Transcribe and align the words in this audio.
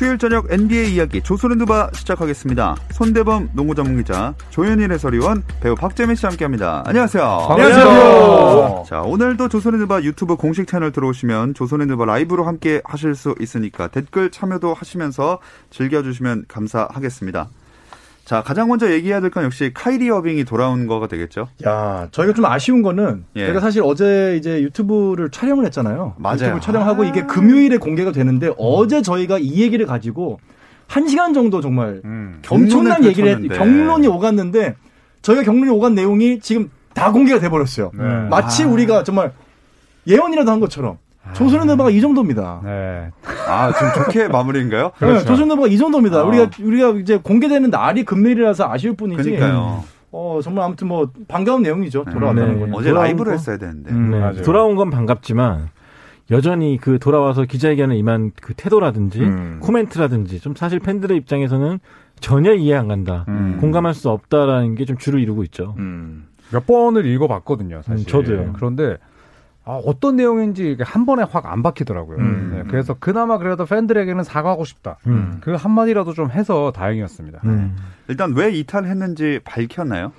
수요일 0.00 0.16
저녁 0.16 0.50
NBA 0.50 0.94
이야기 0.94 1.20
조선랜드바 1.20 1.90
시작하겠습니다. 1.92 2.74
손대범 2.92 3.50
농구 3.52 3.74
전문기자, 3.74 4.34
조현일 4.48 4.90
해설위원, 4.92 5.42
배우 5.60 5.74
박재민 5.74 6.16
씨 6.16 6.24
함께합니다. 6.24 6.82
안녕하세요. 6.86 7.22
안녕하세요. 7.22 8.84
자 8.88 9.02
오늘도 9.02 9.50
조선랜드바 9.50 10.00
유튜브 10.00 10.36
공식 10.36 10.66
채널 10.66 10.90
들어오시면 10.90 11.52
조선랜드바 11.52 12.06
라이브로 12.06 12.44
함께 12.44 12.80
하실 12.82 13.14
수 13.14 13.34
있으니까 13.40 13.88
댓글 13.88 14.30
참여도 14.30 14.72
하시면서 14.72 15.38
즐겨주시면 15.68 16.46
감사하겠습니다. 16.48 17.50
자, 18.24 18.42
가장 18.42 18.68
먼저 18.68 18.90
얘기해야 18.92 19.20
될 19.20 19.30
건 19.30 19.44
역시 19.44 19.70
카이리 19.74 20.08
어빙이 20.10 20.44
돌아온 20.44 20.86
거가 20.86 21.08
되겠죠. 21.08 21.48
야, 21.66 22.08
저희가 22.12 22.32
좀 22.34 22.44
아쉬운 22.46 22.82
거는 22.82 23.24
예. 23.36 23.46
제가 23.46 23.60
사실 23.60 23.82
어제 23.84 24.36
이제 24.38 24.60
유튜브를 24.62 25.30
촬영을 25.30 25.64
했잖아요. 25.66 26.14
맞아요. 26.18 26.34
유튜브 26.42 26.60
촬영하고 26.60 27.04
이게 27.04 27.22
금요일에 27.26 27.78
공개가 27.78 28.12
되는데 28.12 28.50
어제 28.58 29.02
저희가 29.02 29.38
이 29.38 29.60
얘기를 29.62 29.84
가지고 29.86 30.38
한 30.86 31.06
시간 31.08 31.32
정도 31.34 31.60
정말 31.60 32.00
음. 32.04 32.40
엄청난 32.48 33.04
얘기를 33.04 33.28
했. 33.30 33.48
경론이 33.56 34.06
오갔는데 34.06 34.76
저희가 35.22 35.42
경론이 35.42 35.70
오간 35.70 35.94
내용이 35.94 36.40
지금 36.40 36.70
다 36.94 37.12
공개가 37.12 37.38
돼 37.40 37.48
버렸어요. 37.48 37.90
네. 37.94 38.04
마치 38.28 38.64
아. 38.64 38.68
우리가 38.68 39.02
정말 39.04 39.32
예언이라도 40.06 40.50
한 40.50 40.60
것처럼 40.60 40.98
조선랜드바가 41.34 41.90
이 41.90 42.00
정도입니다. 42.00 42.60
네. 42.64 43.10
아, 43.46 43.72
좀 43.72 44.04
좋게 44.04 44.28
마무리인가요? 44.28 44.92
네, 45.00 45.18
조선랜드바가 45.20 45.68
이 45.68 45.76
정도입니다. 45.76 46.20
아. 46.20 46.22
우리가 46.24 46.50
우리가 46.62 46.90
이제 47.00 47.18
공개되는 47.18 47.70
날이 47.70 48.04
금요일이라서 48.04 48.70
아쉬울 48.70 48.96
뿐이지. 48.96 49.22
그러니까요. 49.22 49.84
어 50.12 50.40
정말 50.42 50.64
아무튼 50.64 50.88
뭐 50.88 51.08
반가운 51.28 51.62
내용이죠. 51.62 52.04
돌아왔다는 52.04 52.54
네. 52.54 52.60
건. 52.60 52.74
어제 52.74 52.90
라이브를 52.90 53.32
거? 53.32 53.32
했어야 53.32 53.58
되는데. 53.58 53.92
네. 53.92 54.18
맞아요. 54.18 54.42
돌아온 54.42 54.74
건 54.74 54.90
반갑지만 54.90 55.68
여전히 56.32 56.78
그 56.80 56.98
돌아와서 56.98 57.44
기자회견에 57.44 57.96
임한 57.96 58.32
그 58.40 58.54
태도라든지 58.54 59.20
음. 59.20 59.58
코멘트라든지 59.60 60.40
좀 60.40 60.54
사실 60.56 60.80
팬들의 60.80 61.16
입장에서는 61.16 61.78
전혀 62.18 62.54
이해 62.54 62.76
안 62.76 62.88
간다. 62.88 63.24
음. 63.28 63.58
공감할 63.60 63.94
수 63.94 64.10
없다라는 64.10 64.74
게좀 64.74 64.96
줄을 64.96 65.20
이루고 65.20 65.44
있죠. 65.44 65.74
음. 65.78 66.26
몇 66.52 66.66
번을 66.66 67.06
읽어봤거든요, 67.06 67.82
사실. 67.82 68.04
음, 68.04 68.08
저도요. 68.08 68.52
그런데 68.56 68.96
아, 69.64 69.72
어떤 69.84 70.16
내용인지 70.16 70.72
이게 70.72 70.82
한 70.84 71.04
번에 71.06 71.22
확 71.22 71.46
안 71.46 71.62
박히더라고요. 71.62 72.18
음. 72.18 72.50
네, 72.54 72.62
그래서 72.68 72.94
그나마 72.98 73.38
그래도 73.38 73.66
팬들에게는 73.66 74.24
사과하고 74.24 74.64
싶다. 74.64 74.98
음. 75.06 75.38
그 75.40 75.54
한마디라도 75.54 76.12
좀 76.14 76.30
해서 76.30 76.72
다행이었습니다. 76.74 77.40
음. 77.44 77.76
일단 78.08 78.34
왜 78.34 78.50
이탈했는지 78.52 79.40
밝혔나요? 79.44 80.12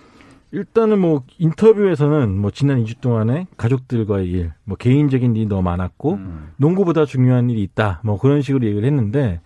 일단은 0.51 0.99
뭐 0.99 1.23
인터뷰에서는 1.37 2.37
뭐 2.37 2.51
지난 2.51 2.83
2주 2.83 2.99
동안에 2.99 3.47
가족들과의 3.55 4.29
일, 4.29 4.51
뭐 4.65 4.75
개인적인 4.77 5.35
일이 5.35 5.45
너무 5.45 5.61
많았고 5.61 6.13
음. 6.13 6.51
농구보다 6.57 7.05
중요한 7.05 7.49
일이 7.49 7.63
있다. 7.63 8.01
뭐 8.03 8.19
그런 8.19 8.41
식으로 8.41 8.65
얘기를 8.65 8.85
했는데 8.85 9.39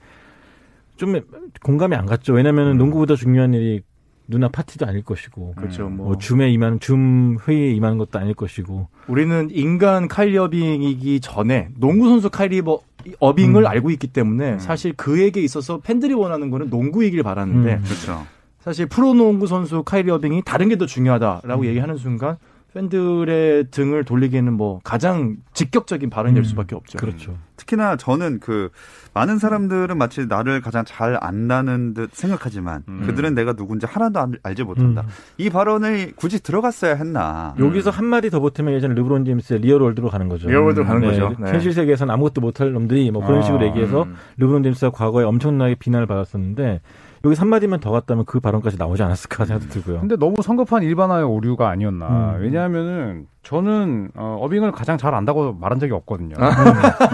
좀 0.95 1.19
공감이 1.63 1.95
안 1.95 2.05
갔죠. 2.05 2.33
왜냐면은 2.33 2.77
농구보다 2.77 3.15
중요한 3.15 3.53
일이 3.53 3.81
누나 4.27 4.47
파티도 4.47 4.85
아닐 4.85 5.03
것이고 5.03 5.53
그렇죠. 5.55 5.87
뭐, 5.89 6.07
뭐 6.07 6.17
줌에 6.17 6.49
임하는 6.51 6.79
줌 6.79 7.37
회의에 7.47 7.71
임하는 7.71 7.97
것도 7.97 8.17
아닐 8.19 8.33
것이고 8.33 8.87
우리는 9.07 9.49
인간 9.51 10.07
카이리 10.07 10.37
어빙이기 10.37 11.19
전에 11.21 11.69
농구 11.77 12.07
선수 12.09 12.29
카이리 12.29 12.61
버- 12.63 12.81
어빙을 13.19 13.63
음. 13.63 13.67
알고 13.67 13.91
있기 13.91 14.07
때문에 14.07 14.57
사실 14.59 14.93
그에게 14.93 15.41
있어서 15.41 15.79
팬들이 15.79 16.13
원하는 16.15 16.49
거는 16.49 16.69
농구이길 16.69 17.21
바라는데 17.21 17.75
음. 17.75 17.81
그렇죠. 17.83 18.25
사실 18.59 18.87
프로농구 18.87 19.45
선수 19.45 19.83
카이리 19.83 20.09
어빙이 20.09 20.41
다른 20.43 20.69
게 20.69 20.75
더 20.75 20.87
중요하다라고 20.87 21.61
음. 21.61 21.65
얘기하는 21.67 21.97
순간 21.97 22.37
팬들의 22.85 23.67
등을 23.71 24.03
돌리기에는 24.03 24.51
뭐 24.53 24.81
가장 24.83 25.37
직격적인 25.53 26.09
발언이 26.09 26.33
될 26.33 26.41
음. 26.41 26.43
수밖에 26.43 26.75
없죠. 26.75 26.97
그렇죠. 26.97 27.37
특히나 27.55 27.95
저는 27.95 28.39
그 28.41 28.69
많은 29.13 29.37
사람들은 29.37 29.97
마치 29.97 30.25
나를 30.25 30.59
가장 30.59 30.83
잘 30.85 31.17
안다는 31.21 31.93
듯 31.93 32.09
생각하지만 32.13 32.83
음. 32.89 33.03
그들은 33.05 33.33
내가 33.33 33.53
누군지 33.53 33.85
하나도 33.85 34.19
알- 34.19 34.39
알지 34.43 34.63
못한다. 34.63 35.01
음. 35.03 35.07
이 35.37 35.49
발언을 35.49 36.11
굳이 36.17 36.43
들어갔어야 36.43 36.95
했나? 36.95 37.55
여기서 37.57 37.91
한 37.91 38.03
마디 38.05 38.29
더 38.29 38.41
보태면 38.41 38.73
예전에 38.73 38.93
르브론 38.93 39.23
제임스의 39.23 39.61
real 39.61 39.79
world로 39.79 40.09
가는 40.09 40.27
거죠. 40.27 40.49
real 40.49 40.62
world로 40.62 40.85
가는 40.85 40.99
네, 40.99 41.07
거죠. 41.07 41.33
네. 41.41 41.51
현실 41.51 41.71
세계에서는 41.71 42.13
아무것도 42.13 42.41
못할 42.41 42.73
놈들이 42.73 43.09
뭐 43.09 43.25
그런 43.25 43.39
아, 43.39 43.41
식으로 43.43 43.65
얘기해서 43.67 44.03
음. 44.03 44.15
르브론 44.37 44.63
제임스가 44.63 44.91
과거에 44.91 45.23
엄청나게 45.23 45.75
비난을 45.75 46.07
받았었는데 46.07 46.81
여기 47.25 47.35
한 47.35 47.49
마디만 47.49 47.79
더 47.79 47.91
갔다면 47.91 48.25
그 48.25 48.39
발언까지 48.39 48.77
나오지 48.77 49.01
않았을까 49.03 49.45
생각도 49.45 49.69
들고요. 49.69 49.99
근데 49.99 50.15
너무 50.15 50.41
성급한 50.41 50.83
일반화의 50.83 51.25
오류가 51.25 51.69
아니었나. 51.69 52.35
음. 52.35 52.41
왜냐하면은 52.41 53.27
저는 53.45 54.09
어, 54.15 54.39
어빙을 54.41 54.71
가장 54.71 54.97
잘 54.97 55.13
안다고 55.13 55.53
말한 55.53 55.79
적이 55.79 55.93
없거든요. 55.93 56.35
아. 56.39 56.49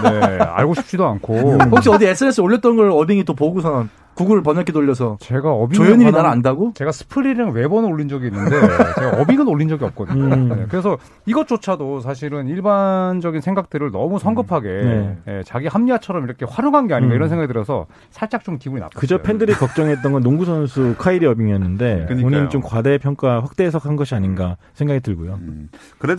네, 0.09 0.37
알고 0.39 0.73
싶지도 0.75 1.05
않고. 1.05 1.59
혹시 1.71 1.89
어디 1.89 2.05
SNS 2.07 2.41
올렸던 2.41 2.77
걸 2.77 2.89
어빙이 2.89 3.25
또 3.25 3.33
보고서 3.35 3.85
구글 4.13 4.43
번역기 4.43 4.71
돌려서 4.71 5.17
제가 5.19 5.51
어빙 5.51 5.73
조현일이 5.73 6.11
나를 6.11 6.29
안다고? 6.29 6.73
제가 6.75 6.91
스프리랑 6.91 7.51
외번을 7.51 7.89
올린 7.91 8.09
적이 8.09 8.27
있는데 8.27 8.59
제가 8.95 9.21
어빙은 9.21 9.47
올린 9.47 9.69
적이 9.69 9.85
없거든요. 9.85 10.23
음. 10.23 10.49
네, 10.49 10.65
그래서 10.69 10.97
이것조차도 11.25 12.01
사실은 12.01 12.47
일반적인 12.47 13.41
생각들을 13.41 13.91
너무 13.91 14.19
성급하게 14.19 14.69
네. 14.69 15.17
예, 15.27 15.43
자기 15.45 15.67
합리화처럼 15.67 16.25
이렇게 16.25 16.45
활용한 16.47 16.87
게 16.87 16.93
아닌가 16.93 17.13
음. 17.13 17.15
이런 17.15 17.29
생각이 17.29 17.47
들어서 17.47 17.87
살짝 18.09 18.43
좀 18.43 18.57
기분이 18.57 18.81
나빴어요. 18.81 18.99
그저 18.99 19.21
팬들이 19.21 19.53
걱정했던 19.53 20.11
건 20.11 20.21
농구 20.23 20.45
선수 20.45 20.93
카이리 20.97 21.25
어빙이었는데 21.25 22.05
그러니까요. 22.07 22.21
본인 22.21 22.49
좀 22.49 22.61
과대 22.61 22.97
평가 22.97 23.41
확대 23.41 23.63
해석한 23.63 23.95
것이 23.95 24.13
아닌가 24.13 24.57
생각이 24.73 24.99
들고요. 24.99 25.39
음, 25.41 25.69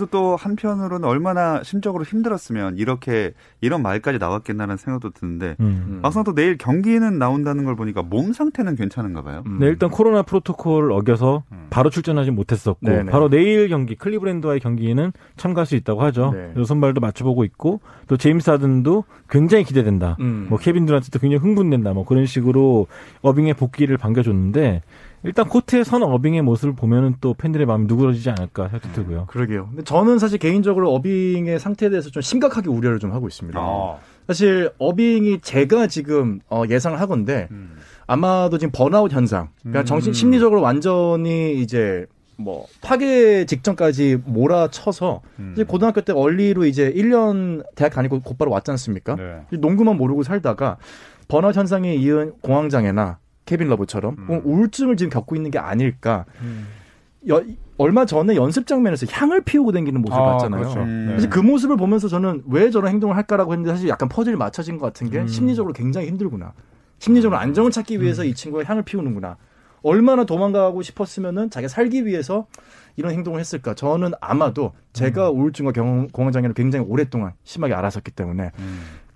그래도 0.02 0.06
또 0.06 0.36
한편으로는 0.36 1.06
얼마나 1.06 1.62
심적으로 1.62 2.04
힘들었으면 2.04 2.76
이렇게 2.76 3.32
이런 3.60 3.82
말까지 3.82 4.18
나왔겠나라는 4.18 4.76
생각도 4.76 5.10
드는데 5.10 5.56
음. 5.60 6.00
막상 6.02 6.24
또 6.24 6.34
내일 6.34 6.58
경기는 6.58 7.18
나온다는 7.18 7.64
걸 7.64 7.76
보니까 7.76 8.02
몸 8.02 8.32
상태는 8.32 8.74
괜찮은가 8.76 9.22
봐요. 9.22 9.42
음. 9.46 9.58
네, 9.60 9.66
일단 9.66 9.90
코로나 9.90 10.22
프로토콜을 10.22 10.90
어겨서 10.92 11.44
음. 11.52 11.66
바로 11.70 11.90
출전하지 11.90 12.30
못했었고 12.32 12.86
네네. 12.86 13.10
바로 13.10 13.28
내일 13.28 13.68
경기 13.68 13.94
클리브랜드와의 13.94 14.60
경기에는 14.60 15.12
참가할 15.36 15.66
수 15.66 15.76
있다고 15.76 16.02
하죠. 16.02 16.32
네. 16.34 16.50
그래서 16.52 16.66
선발도 16.66 17.00
맞춰보고 17.00 17.44
있고 17.44 17.80
또 18.08 18.16
제임스 18.16 18.50
하든도 18.50 19.04
굉장히 19.30 19.64
기대된다. 19.64 20.16
음. 20.20 20.46
뭐 20.48 20.58
케빈 20.58 20.86
드란트도 20.86 21.18
굉장히 21.18 21.40
흥분된다. 21.42 21.92
뭐 21.92 22.04
그런 22.04 22.26
식으로 22.26 22.86
어빙의 23.22 23.54
복귀를 23.54 23.98
반겨줬는데 23.98 24.82
일단 25.24 25.48
코트에 25.48 25.84
선 25.84 26.02
어빙의 26.02 26.42
모습을 26.42 26.74
보면은 26.74 27.14
또 27.20 27.34
팬들의 27.34 27.66
마음이 27.66 27.86
누그러지지 27.86 28.30
않을까 28.30 28.68
생각도 28.68 28.92
들고요. 28.92 29.26
그러게요. 29.26 29.68
근데 29.68 29.84
저는 29.84 30.18
사실 30.18 30.38
개인적으로 30.38 30.92
어빙의 30.94 31.60
상태에 31.60 31.90
대해서 31.90 32.10
좀 32.10 32.22
심각하게 32.22 32.68
우려를 32.68 32.98
좀 32.98 33.12
하고 33.12 33.28
있습니다. 33.28 33.58
아. 33.58 33.98
사실 34.26 34.70
어빙이 34.78 35.40
제가 35.40 35.86
지금 35.86 36.40
어, 36.48 36.64
예상을 36.68 37.00
하건데 37.00 37.48
음. 37.50 37.76
아마도 38.06 38.58
지금 38.58 38.72
번아웃 38.72 39.12
현상, 39.12 39.48
그러니까 39.60 39.80
음. 39.80 39.84
정신 39.84 40.12
심리적으로 40.12 40.60
완전히 40.60 41.60
이제 41.60 42.06
뭐 42.36 42.66
파괴 42.80 43.46
직전까지 43.46 44.18
몰아쳐서 44.24 45.22
음. 45.38 45.52
이제 45.54 45.64
고등학교 45.64 46.00
때 46.00 46.12
얼리로 46.12 46.64
이제 46.64 46.92
1년 46.92 47.64
대학 47.74 47.92
다니고 47.92 48.20
곧바로 48.20 48.50
왔지 48.50 48.70
않습니까? 48.72 49.16
네. 49.16 49.58
농구만 49.58 49.96
모르고 49.96 50.22
살다가 50.22 50.78
번아웃 51.28 51.56
현상에 51.56 51.94
이은 51.94 52.32
공황장애나 52.42 53.18
케빈 53.52 53.68
러브처럼 53.68 54.16
음. 54.18 54.40
우울증을 54.44 54.96
지금 54.96 55.10
겪고 55.10 55.36
있는 55.36 55.50
게 55.50 55.58
아닐까. 55.58 56.24
여- 57.28 57.42
얼마 57.76 58.06
전에 58.06 58.34
연습 58.34 58.66
장면에서 58.66 59.06
향을 59.10 59.42
피우고 59.42 59.72
다니는 59.72 60.00
모습을 60.00 60.22
아, 60.22 60.32
봤잖아요. 60.32 60.60
그렇죠. 60.62 60.80
음. 60.80 61.06
네. 61.08 61.12
사실 61.14 61.28
그 61.30 61.38
모습을 61.40 61.76
보면서 61.76 62.08
저는 62.08 62.44
왜 62.48 62.70
저런 62.70 62.90
행동을 62.92 63.14
할까라고 63.16 63.52
했는데 63.52 63.70
사실 63.72 63.88
약간 63.90 64.08
퍼즐이 64.08 64.36
맞춰진 64.36 64.78
것 64.78 64.86
같은 64.86 65.10
게 65.10 65.18
음. 65.20 65.26
심리적으로 65.26 65.74
굉장히 65.74 66.06
힘들구나. 66.08 66.54
심리적으로 66.98 67.38
안정을 67.38 67.70
찾기 67.70 68.00
위해서 68.00 68.24
이 68.24 68.32
친구가 68.34 68.64
향을 68.64 68.84
피우는구나. 68.84 69.36
얼마나 69.82 70.24
도망가고 70.24 70.80
싶었으면은 70.82 71.50
자기가 71.50 71.68
살기 71.68 72.06
위해서 72.06 72.46
이런 72.96 73.12
행동을 73.12 73.40
했을까. 73.40 73.74
저는 73.74 74.12
아마도 74.20 74.72
제가 74.92 75.30
우울증과 75.30 75.72
경- 75.72 76.08
공황장애를 76.12 76.54
굉장히 76.54 76.86
오랫동안 76.88 77.32
심하게 77.42 77.74
알았었기 77.74 78.12
때문에 78.12 78.52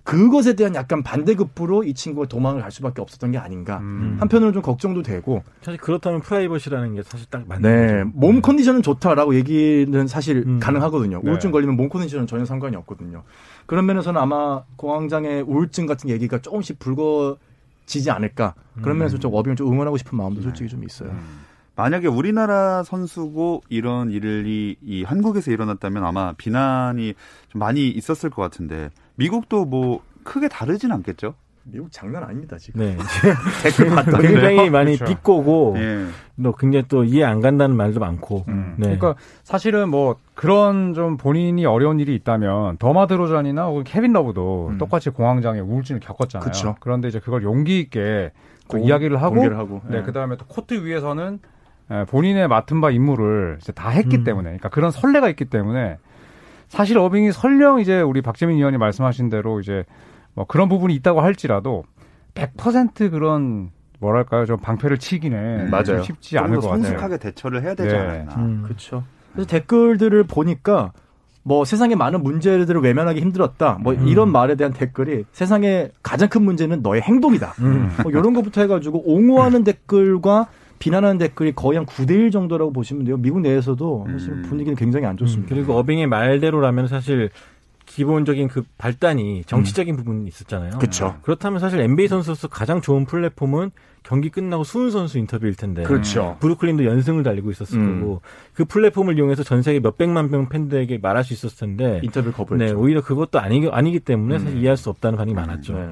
그것에 0.07 0.53
대한 0.53 0.73
약간 0.73 1.03
반대급부로 1.03 1.83
이 1.83 1.93
친구가 1.93 2.29
도망을 2.29 2.61
갈 2.61 2.71
수밖에 2.71 3.01
없었던 3.01 3.33
게 3.33 3.37
아닌가. 3.37 3.79
음. 3.79 4.15
한편으로는 4.21 4.53
좀 4.53 4.61
걱정도 4.61 5.01
되고 5.03 5.43
사실 5.61 5.77
그렇다면 5.81 6.21
프라이버시라는 6.21 6.95
게 6.95 7.03
사실 7.03 7.27
딱 7.29 7.45
맞는 7.45 7.61
네, 7.61 8.03
거죠. 8.05 8.11
몸 8.13 8.41
컨디션은 8.41 8.83
좋다라고 8.83 9.35
얘기는 9.35 10.07
사실 10.07 10.45
음. 10.47 10.61
가능하거든요. 10.61 11.19
네. 11.21 11.29
우울증 11.29 11.51
걸리면 11.51 11.75
몸 11.75 11.89
컨디션은 11.89 12.25
전혀 12.25 12.45
상관이 12.45 12.77
없거든요. 12.77 13.23
그런 13.65 13.85
면에서는 13.85 14.19
아마 14.21 14.63
공황장애 14.77 15.41
우울증 15.41 15.85
같은 15.87 16.09
얘기가 16.09 16.37
조금씩 16.37 16.79
불거지지 16.79 18.09
않을까. 18.09 18.53
그런 18.81 18.99
면에서 18.99 19.17
좀 19.17 19.33
어빙을 19.33 19.57
좀 19.57 19.69
응원하고 19.73 19.97
싶은 19.97 20.17
마음도 20.17 20.41
솔직히 20.41 20.69
좀 20.69 20.85
있어요. 20.85 21.13
만약에 21.75 22.07
우리나라 22.07 22.81
선수고 22.83 23.61
이런 23.67 24.09
일이 24.09 24.77
이 24.81 25.03
한국에서 25.03 25.51
일어났다면 25.51 26.05
아마 26.05 26.31
비난이 26.31 27.13
좀 27.49 27.59
많이 27.59 27.89
있었을 27.89 28.29
것 28.29 28.41
같은데 28.41 28.89
미국도 29.17 29.65
뭐 29.65 30.01
크게 30.23 30.47
다르진 30.47 30.91
않겠죠? 30.91 31.33
미국 31.69 31.91
장난 31.91 32.23
아닙니다 32.23 32.57
지금. 32.57 32.79
네. 32.79 32.95
댓글 33.61 33.89
봤더니 33.93 34.25
굉장히 34.25 34.69
많이 34.69 34.95
그렇죠. 34.95 35.13
비꼬고 35.13 35.75
예. 35.77 36.05
또 36.41 36.53
굉장히 36.53 36.85
또 36.87 37.03
이해 37.03 37.25
안 37.25 37.41
간다는 37.41 37.75
말도 37.75 37.99
많고. 37.99 38.45
음. 38.47 38.75
네. 38.77 38.83
그러니까 38.97 39.15
사실은 39.43 39.89
뭐 39.89 40.15
그런 40.33 40.93
좀 40.93 41.17
본인이 41.17 41.65
어려운 41.65 41.99
일이 41.99 42.15
있다면 42.15 42.77
더마 42.77 43.05
드로잔이나 43.05 43.65
혹은 43.65 43.83
케빈 43.83 44.13
러브도 44.13 44.69
음. 44.71 44.77
똑같이 44.77 45.09
공황장애 45.09 45.59
우울증을 45.59 45.99
겪었잖아요. 45.99 46.45
그쵸. 46.45 46.75
그런데 46.79 47.09
이제 47.09 47.19
그걸 47.19 47.43
용기 47.43 47.81
있게 47.81 48.31
또 48.69 48.77
공- 48.77 48.87
이야기를 48.87 49.21
하고, 49.21 49.43
하고. 49.43 49.81
네, 49.89 49.97
예. 49.97 50.01
그다음에 50.03 50.37
또 50.37 50.45
코트 50.45 50.73
위에서는 50.85 51.39
에, 51.91 52.05
본인의 52.05 52.47
맡은 52.47 52.79
바 52.79 52.91
임무를 52.91 53.57
이제 53.61 53.71
다 53.73 53.89
했기 53.89 54.17
음. 54.17 54.23
때문에, 54.25 54.43
그러니까 54.49 54.69
그런 54.69 54.91
선례가 54.91 55.27
있기 55.29 55.45
때문에 55.45 55.97
사실 56.67 56.97
어빙이 56.97 57.31
설령 57.31 57.79
이제 57.79 58.01
우리 58.01 58.21
박재민 58.21 58.57
의원이 58.57 58.77
말씀하신 58.77 59.29
대로 59.29 59.59
이제 59.59 59.83
뭐 60.33 60.45
그런 60.45 60.69
부분이 60.69 60.93
있다고 60.95 61.21
할지라도 61.21 61.83
100% 62.35 63.09
그런 63.11 63.71
뭐랄까요, 63.99 64.45
좀 64.45 64.57
방패를 64.57 64.99
치기는 64.99 65.69
맞아요. 65.71 65.83
좀 65.83 66.03
쉽지 66.03 66.29
좀 66.31 66.43
않을 66.43 66.55
더것 66.57 66.69
같아요. 66.69 66.83
성숙하게 66.83 67.17
대처를 67.17 67.63
해야 67.63 67.73
되지 67.73 67.95
네. 67.95 67.99
않았나. 67.99 68.35
음. 68.35 68.61
그렇죠. 68.63 69.03
그래서 69.33 69.47
댓글들을 69.49 70.23
보니까 70.25 70.91
뭐 71.43 71.63
세상의 71.65 71.95
많은 71.95 72.21
문제들을 72.23 72.81
외면하기 72.81 73.21
힘들었다. 73.21 73.79
뭐 73.81 73.93
음. 73.93 74.07
이런 74.07 74.31
말에 74.31 74.55
대한 74.55 74.73
댓글이 74.73 75.23
세상의 75.31 75.91
가장 76.03 76.27
큰 76.29 76.43
문제는 76.43 76.81
너의 76.81 77.01
행동이다. 77.01 77.53
음. 77.61 77.89
뭐 78.03 78.11
이런 78.11 78.33
것부터 78.33 78.61
해가지고 78.61 79.03
옹호하는 79.09 79.63
댓글과 79.65 80.47
비난하는 80.79 81.17
댓글이 81.17 81.53
거의 81.53 81.77
한 81.77 81.85
9대1 81.85 82.31
정도라고 82.31 82.71
보시면 82.71 83.05
돼요. 83.05 83.17
미국 83.17 83.41
내에서도 83.41 84.07
사실 84.11 84.31
음. 84.31 84.41
분위기는 84.43 84.75
굉장히 84.75 85.05
안 85.05 85.17
좋습니다. 85.17 85.53
그리고 85.53 85.77
어빙의 85.77 86.07
말대로라면 86.07 86.87
사실 86.87 87.29
기본적인 87.87 88.49
그 88.49 88.63
발단이 88.77 89.43
정치적인 89.45 89.95
부분이 89.95 90.27
있었잖아요. 90.27 90.77
그쵸. 90.77 91.15
그렇다면 91.23 91.59
사실 91.59 91.79
NBA 91.79 92.07
선수로서 92.09 92.47
가장 92.47 92.81
좋은 92.81 93.05
플랫폼은 93.05 93.71
경기 94.03 94.29
끝나고 94.29 94.63
수훈 94.63 94.91
선수 94.91 95.17
인터뷰일 95.17 95.55
텐데. 95.55 95.83
그렇죠. 95.83 96.37
브루클린도 96.39 96.85
연승을 96.85 97.23
달리고 97.23 97.49
있었을 97.49 97.79
음. 97.79 98.01
거고 98.01 98.21
그 98.53 98.65
플랫폼을 98.65 99.17
이용해서 99.17 99.43
전 99.43 99.61
세계 99.61 99.79
몇백만 99.79 100.29
명 100.29 100.47
팬들에게 100.47 100.99
말할 100.99 101.23
수 101.23 101.33
있었을 101.33 101.57
텐데. 101.57 102.01
인터뷰를 102.03 102.33
거부했죠. 102.33 102.65
네, 102.65 102.71
오히려 102.71 103.01
그것도 103.01 103.39
아니기, 103.39 103.69
아니기 103.71 103.99
때문에 103.99 104.39
사실 104.39 104.57
음. 104.57 104.61
이해할 104.61 104.77
수 104.77 104.89
없다는 104.89 105.17
반응이 105.17 105.33
많았죠. 105.33 105.73
네. 105.73 105.89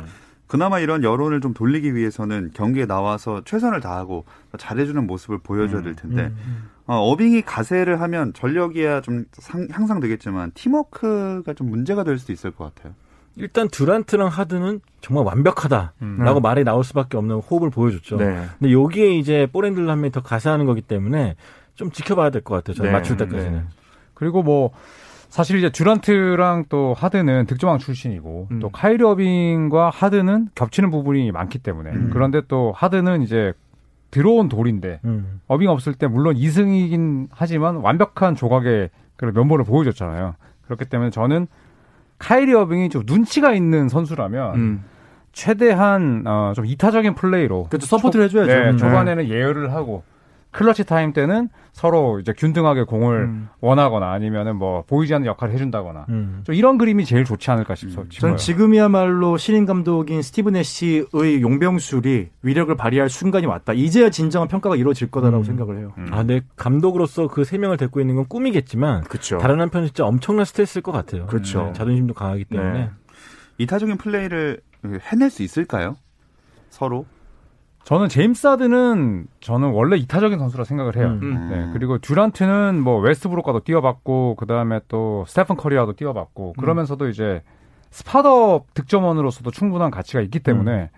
그나마 0.47 0.79
이런 0.79 1.03
여론을 1.03 1.41
좀 1.41 1.53
돌리기 1.53 1.95
위해서는 1.95 2.51
경기에 2.53 2.85
나와서 2.85 3.41
최선을 3.45 3.79
다하고 3.81 4.25
잘해주는 4.57 5.05
모습을 5.07 5.39
보여줘야 5.39 5.81
될 5.81 5.95
텐데 5.95 6.25
음. 6.45 6.69
어, 6.85 6.97
어빙이 7.09 7.41
가세를 7.41 7.99
하면 8.01 8.31
전력이야 8.33 9.01
좀 9.01 9.25
상, 9.33 9.67
향상 9.71 9.99
되겠지만 9.99 10.51
팀워크가 10.53 11.53
좀 11.53 11.69
문제가 11.69 12.03
될 12.03 12.19
수도 12.19 12.31
있을 12.31 12.51
것 12.51 12.73
같아요. 12.75 12.93
일단 13.37 13.67
듀란트랑 13.67 14.27
하드는 14.29 14.79
정말 15.01 15.25
완벽하다라고 15.25 15.93
음. 16.03 16.41
말이 16.41 16.63
나올 16.63 16.83
수밖에 16.83 17.17
없는 17.17 17.37
호흡을 17.37 17.69
보여줬죠. 17.69 18.17
네. 18.17 18.45
근데 18.59 18.71
여기에 18.71 19.17
이제 19.17 19.47
뽀렌들 19.51 19.89
한 19.89 19.99
명이 19.99 20.11
더 20.11 20.21
가세하는 20.21 20.65
거기 20.65 20.81
때문에 20.81 21.35
좀 21.73 21.91
지켜봐야 21.91 22.29
될 22.29 22.41
것 22.43 22.55
같아요. 22.55 22.75
저는 22.75 22.91
네. 22.91 22.97
맞출 22.97 23.17
때까지는. 23.17 23.51
네. 23.53 23.63
그리고 24.13 24.41
뭐 24.43 24.71
사실 25.35 25.57
이제 25.57 25.69
듀란트랑 25.69 26.63
또 26.69 26.95
하드는 26.97 27.45
득점왕 27.45 27.79
출신이고 27.79 28.47
음. 28.51 28.59
또 28.61 28.69
카이리 28.69 29.03
어빙과 29.03 29.89
하드는 29.89 30.47
겹치는 30.55 30.91
부분이 30.91 31.29
많기 31.33 31.59
때문에 31.59 31.89
음. 31.89 32.09
그런데 32.13 32.39
또 32.47 32.71
하드는 32.73 33.21
이제 33.21 33.51
들어온 34.11 34.47
돌인데 34.47 35.01
음. 35.03 35.41
어빙 35.47 35.67
없을 35.67 35.93
때 35.93 36.07
물론 36.07 36.37
2승이긴 36.37 37.27
하지만 37.31 37.75
완벽한 37.75 38.35
조각의 38.35 38.91
그런 39.17 39.33
면모를 39.33 39.65
보여줬잖아요. 39.65 40.35
그렇기 40.67 40.85
때문에 40.85 41.09
저는 41.09 41.47
카이리 42.17 42.53
어빙이 42.53 42.87
좀 42.87 43.03
눈치가 43.05 43.53
있는 43.53 43.89
선수라면 43.89 44.55
음. 44.55 44.83
최대한 45.33 46.23
어, 46.25 46.53
좀 46.55 46.65
이타적인 46.65 47.13
플레이로 47.13 47.67
그렇죠. 47.69 47.85
support를 47.87 48.23
해줘야죠. 48.27 48.53
네, 48.53 48.69
음. 48.69 48.77
초반에는 48.77 49.27
예열을 49.27 49.73
하고 49.73 50.03
clutch 50.55 50.85
time 50.85 51.11
때는 51.11 51.49
서로 51.73 52.19
이제 52.21 52.31
균등하게 52.31 52.83
공을 52.83 53.23
음. 53.23 53.49
원하거나 53.59 54.09
아니면은 54.09 54.55
뭐 54.55 54.83
보이지 54.87 55.13
않는 55.13 55.27
역할을 55.27 55.53
해준다거나 55.53 56.05
음. 56.07 56.41
좀 56.45 56.55
이런 56.55 56.77
그림이 56.77 57.03
제일 57.03 57.25
좋지 57.25 57.51
않을까 57.51 57.75
싶어. 57.75 58.03
음. 58.03 58.09
저는 58.09 58.37
지금이야말로 58.37 59.35
신인 59.35 59.65
감독인 59.65 60.21
스티브 60.21 60.55
내쉬의 60.55 61.41
용병술이 61.41 62.29
위력을 62.41 62.73
발휘할 62.75 63.09
순간이 63.09 63.45
왔다. 63.45 63.73
이제야 63.73 64.09
진정한 64.09 64.47
평가가 64.47 64.77
이루어질 64.77 65.11
거다라고 65.11 65.39
음. 65.39 65.43
생각을 65.43 65.77
해요. 65.79 65.93
음. 65.97 66.07
아, 66.11 66.23
네. 66.23 66.41
감독으로서 66.55 67.27
그 67.27 67.43
세 67.43 67.57
명을 67.57 67.75
데리고 67.77 67.99
있는 67.99 68.15
건 68.15 68.25
꿈이겠지만 68.29 69.03
그렇죠. 69.03 69.37
다른 69.37 69.59
한편 69.59 69.85
진짜 69.85 70.05
엄청난 70.05 70.45
스트레스일 70.45 70.81
것 70.83 70.91
같아요. 70.93 71.25
그렇죠. 71.27 71.65
네, 71.65 71.73
자존심도 71.73 72.13
강하기 72.13 72.45
때문에. 72.45 72.71
네. 72.73 72.89
이타적인 73.57 73.97
플레이를 73.97 74.61
해낼 75.11 75.29
수 75.29 75.43
있을까요? 75.43 75.95
서로? 76.69 77.05
저는 77.85 78.09
제임스 78.09 78.47
하든은 78.47 79.27
저는 79.41 79.69
원래 79.69 79.95
이타적인 79.95 80.39
선수라 80.39 80.63
생각을 80.63 80.97
해요. 80.97 81.19
음. 81.21 81.49
네, 81.51 81.69
그리고 81.71 81.99
듀란트는 81.99 82.81
뭐 82.81 82.99
웨스트브룩과도 82.99 83.59
뛰어봤고 83.59 84.35
그 84.39 84.47
다음에 84.47 84.79
또 84.87 85.23
스테픈 85.27 85.55
커리와도 85.55 85.93
뛰어봤고 85.93 86.53
그러면서도 86.53 87.07
이제 87.09 87.43
스파더 87.91 88.63
득점원으로서도 88.73 89.51
충분한 89.51 89.91
가치가 89.91 90.19
있기 90.21 90.39
때문에 90.39 90.89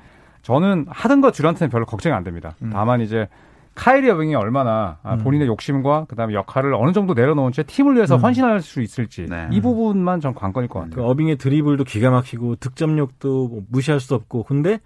저는 0.43 0.85
하든과 0.87 1.31
듀란트는 1.31 1.69
별로 1.69 1.85
걱정이 1.85 2.15
안 2.15 2.23
됩니다. 2.23 2.55
음. 2.61 2.69
다만 2.71 3.01
이제 3.01 3.27
카이리 3.75 4.09
어빙이 4.09 4.35
얼마나 4.35 4.97
아, 5.03 5.15
음. 5.15 5.17
본인의 5.19 5.47
욕심과 5.47 6.05
그다음에 6.05 6.33
역할을 6.35 6.73
어느 6.73 6.93
정도 6.93 7.13
내려놓은 7.13 7.51
채 7.51 7.63
팀을 7.63 7.95
위해서 7.95 8.15
음. 8.15 8.21
헌신할 8.21 8.61
수 8.61 8.81
있을지 8.81 9.25
네. 9.29 9.49
이 9.51 9.59
부분만 9.59 10.21
전 10.21 10.33
관건일 10.33 10.69
것그 10.69 10.89
같아요. 10.89 11.05
어빙의 11.05 11.35
드리블도 11.35 11.83
기가 11.83 12.11
막히고 12.11 12.55
득점력도 12.55 13.47
뭐 13.49 13.61
무시할 13.69 13.99
수 13.99 14.15
없고 14.15 14.43
근데 14.43 14.79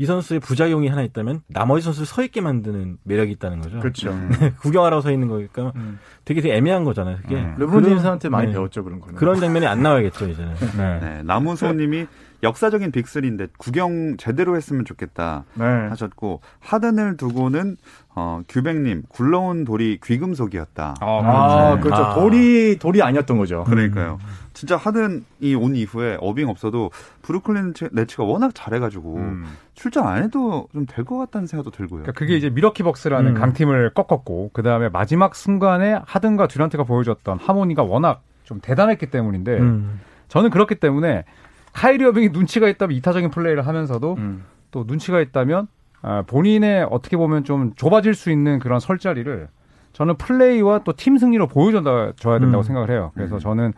이 0.00 0.06
선수의 0.06 0.40
부작용이 0.40 0.88
하나 0.88 1.02
있다면 1.02 1.42
나머지 1.46 1.84
선수를 1.84 2.06
서 2.06 2.22
있게 2.22 2.40
만드는 2.40 2.96
매력이 3.02 3.32
있다는 3.32 3.60
거죠. 3.60 3.80
그렇죠. 3.80 4.16
구경하러 4.62 5.02
서 5.02 5.12
있는 5.12 5.28
거니까 5.28 5.74
음. 5.76 5.98
되게, 6.24 6.40
되게 6.40 6.54
애매한 6.56 6.84
거잖아요. 6.84 7.18
그게 7.20 7.34
음. 7.34 7.54
르브론 7.58 7.84
제임스한테 7.84 8.30
많이 8.30 8.46
네. 8.46 8.52
배웠죠 8.54 8.82
그런 8.82 8.98
거는. 8.98 9.16
그런 9.16 9.38
장면이 9.38 9.66
안 9.66 9.82
나와야겠죠 9.82 10.28
이제는. 10.28 10.54
네. 10.78 11.00
네, 11.00 11.22
남우소님이 11.22 12.06
역사적인 12.42 12.90
빅3인데 12.92 13.50
구경 13.58 14.16
제대로 14.16 14.56
했으면 14.56 14.84
좋겠다 14.84 15.44
네. 15.54 15.64
하셨고 15.64 16.40
하든을 16.60 17.16
두고는 17.16 17.76
어, 18.14 18.42
규백님 18.48 19.04
굴러온 19.08 19.64
돌이 19.64 19.98
귀금속이었다. 20.02 20.94
아, 21.00 21.78
그렇죠. 21.80 21.82
그렇죠. 21.82 22.02
아. 22.02 22.14
돌이 22.14 22.78
돌이 22.78 23.02
아니었던 23.02 23.36
거죠. 23.38 23.64
그러니까요. 23.64 24.18
진짜 24.52 24.76
하든이 24.76 25.54
온 25.54 25.76
이후에 25.76 26.16
어빙 26.20 26.48
없어도 26.48 26.90
브루클린 27.22 27.74
네츠가 27.92 28.24
워낙 28.24 28.52
잘해가지고 28.54 29.16
음. 29.16 29.44
출전 29.74 30.06
안 30.06 30.22
해도 30.22 30.68
좀 30.72 30.86
될 30.86 31.04
것 31.04 31.18
같다는 31.18 31.46
생각도 31.46 31.70
들고요. 31.70 32.02
그러니까 32.02 32.18
그게 32.18 32.36
이제 32.36 32.50
미러키 32.50 32.82
벅스라는 32.82 33.36
음. 33.36 33.40
강팀을 33.40 33.90
꺾었고 33.94 34.50
그 34.52 34.62
다음에 34.62 34.88
마지막 34.88 35.34
순간에 35.36 36.00
하든과 36.04 36.48
듀란트가 36.48 36.84
보여줬던 36.84 37.38
하모니가 37.38 37.82
워낙 37.84 38.22
좀 38.44 38.60
대단했기 38.60 39.06
때문인데 39.10 39.58
음. 39.58 40.00
저는 40.28 40.50
그렇기 40.50 40.74
때문에 40.76 41.24
카이리 41.72 42.04
어빙이 42.04 42.30
눈치가 42.30 42.68
있다면 42.68 42.96
이타적인 42.96 43.30
플레이를 43.30 43.66
하면서도 43.66 44.14
음. 44.18 44.44
또 44.70 44.84
눈치가 44.86 45.20
있다면 45.20 45.68
아, 46.02 46.22
본인의 46.26 46.86
어떻게 46.90 47.16
보면 47.16 47.44
좀 47.44 47.72
좁아질 47.76 48.14
수 48.14 48.30
있는 48.30 48.58
그런 48.58 48.80
설 48.80 48.98
자리를 48.98 49.48
저는 49.92 50.16
플레이와 50.16 50.80
또 50.84 50.92
팀 50.92 51.18
승리로 51.18 51.48
보여줘야 51.48 52.12
된다고 52.38 52.58
음. 52.58 52.62
생각을 52.62 52.90
해요. 52.90 53.10
그래서 53.14 53.36
음. 53.36 53.40
저는 53.40 53.72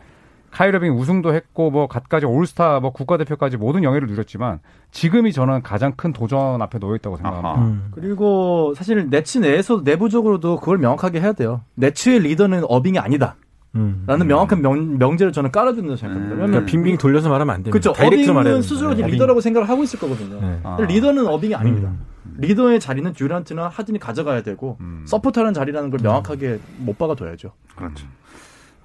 카이리 0.51 0.77
어빙 0.77 0.93
우승도 0.93 1.33
했고 1.33 1.71
뭐 1.71 1.87
갖가지 1.87 2.27
올스타 2.27 2.79
뭐 2.79 2.91
국가대표까지 2.91 3.57
모든 3.57 3.83
영예를 3.83 4.07
누렸지만 4.07 4.59
지금이 4.91 5.33
저는 5.33 5.63
가장 5.63 5.93
큰 5.95 6.13
도전 6.13 6.61
앞에 6.61 6.77
놓여 6.77 6.95
있다고 6.95 7.17
생각합니다. 7.17 7.55
음. 7.61 7.87
그리고 7.91 8.73
사실 8.75 9.09
네츠 9.09 9.39
내에서 9.39 9.81
내부적으로도 9.83 10.59
그걸 10.59 10.77
명확하게 10.77 11.21
해야 11.21 11.33
돼요. 11.33 11.61
네츠의 11.75 12.19
리더는 12.19 12.65
어빙이 12.69 12.99
아니다. 12.99 13.35
음. 13.75 14.03
라는 14.05 14.27
명확한 14.27 14.61
명, 14.61 14.97
명제를 14.97 15.33
저는 15.33 15.51
깔아준다고 15.51 15.95
생각합니다. 15.95 16.35
음. 16.35 16.39
왜냐면 16.39 16.51
그러니까 16.51 16.71
빙빙 16.71 16.97
돌려서 16.97 17.29
말하면 17.29 17.55
안 17.55 17.63
됩니다. 17.63 17.71
그렇죠. 17.91 18.05
어빙은. 18.05 18.61
스스로 18.61 18.91
어빙. 18.91 19.07
리더라고 19.07 19.41
생각을 19.41 19.67
하고 19.67 19.83
있을 19.83 19.99
거거든요. 19.99 20.39
네. 20.39 20.59
아. 20.63 20.77
리더는 20.79 21.25
어빙이 21.27 21.55
아닙니다. 21.55 21.89
음. 21.89 22.37
리더의 22.37 22.79
자리는 22.79 23.11
듀란트나 23.13 23.69
하든이 23.69 23.99
가져가야 23.99 24.43
되고 24.43 24.77
음. 24.81 25.03
서포터라는 25.07 25.53
자리라는 25.53 25.89
걸 25.89 25.99
명확하게 26.03 26.59
못 26.77 26.97
박아둬야죠. 26.97 27.51
그렇죠. 27.75 28.07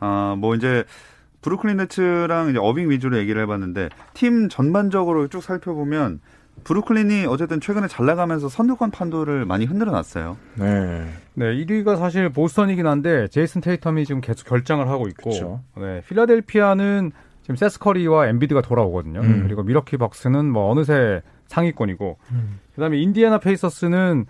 아, 0.01 0.37
뭐 0.39 0.55
이제 0.55 0.85
브루클린 1.43 1.77
네츠랑 1.77 2.51
이제 2.51 2.59
어빙 2.59 2.91
위주로 2.91 3.19
얘기를 3.19 3.41
해봤는데 3.43 3.91
팀 4.15 4.49
전반적으로 4.49 5.29
쭉 5.29 5.43
살펴보면 5.43 6.21
브루클린이 6.65 7.27
어쨌든 7.27 7.61
최근에 7.61 7.89
잘 7.89 8.07
나가면서 8.07 8.49
선두권 8.49 8.91
판도를 8.91 9.45
많이 9.45 9.65
흔들어 9.65 9.91
놨어요. 9.91 10.37
네. 10.57 11.07
네, 11.35 11.45
1위가 11.45 11.97
사실 11.97 12.29
보스턴이긴 12.29 12.87
한데 12.87 13.29
제이슨 13.29 13.61
테이텀이 13.61 14.07
지금 14.07 14.21
계속 14.21 14.47
결장을 14.47 14.87
하고 14.89 15.09
있고, 15.09 15.31
그쵸. 15.31 15.61
네, 15.77 16.03
필라델피아는 16.09 17.13
지금 17.43 17.57
세스 17.57 17.87
커리와 17.87 18.29
엠비드가 18.29 18.61
돌아오거든요. 18.63 19.21
음. 19.21 19.43
그리고 19.45 19.63
밀워키 19.63 19.97
벅스는 19.97 20.51
뭐 20.51 20.71
어느새 20.71 21.23
상위권이고, 21.47 22.19
음. 22.33 22.61
그다음에 22.75 22.99
인디애나 22.99 23.39
페이서스는 23.39 24.27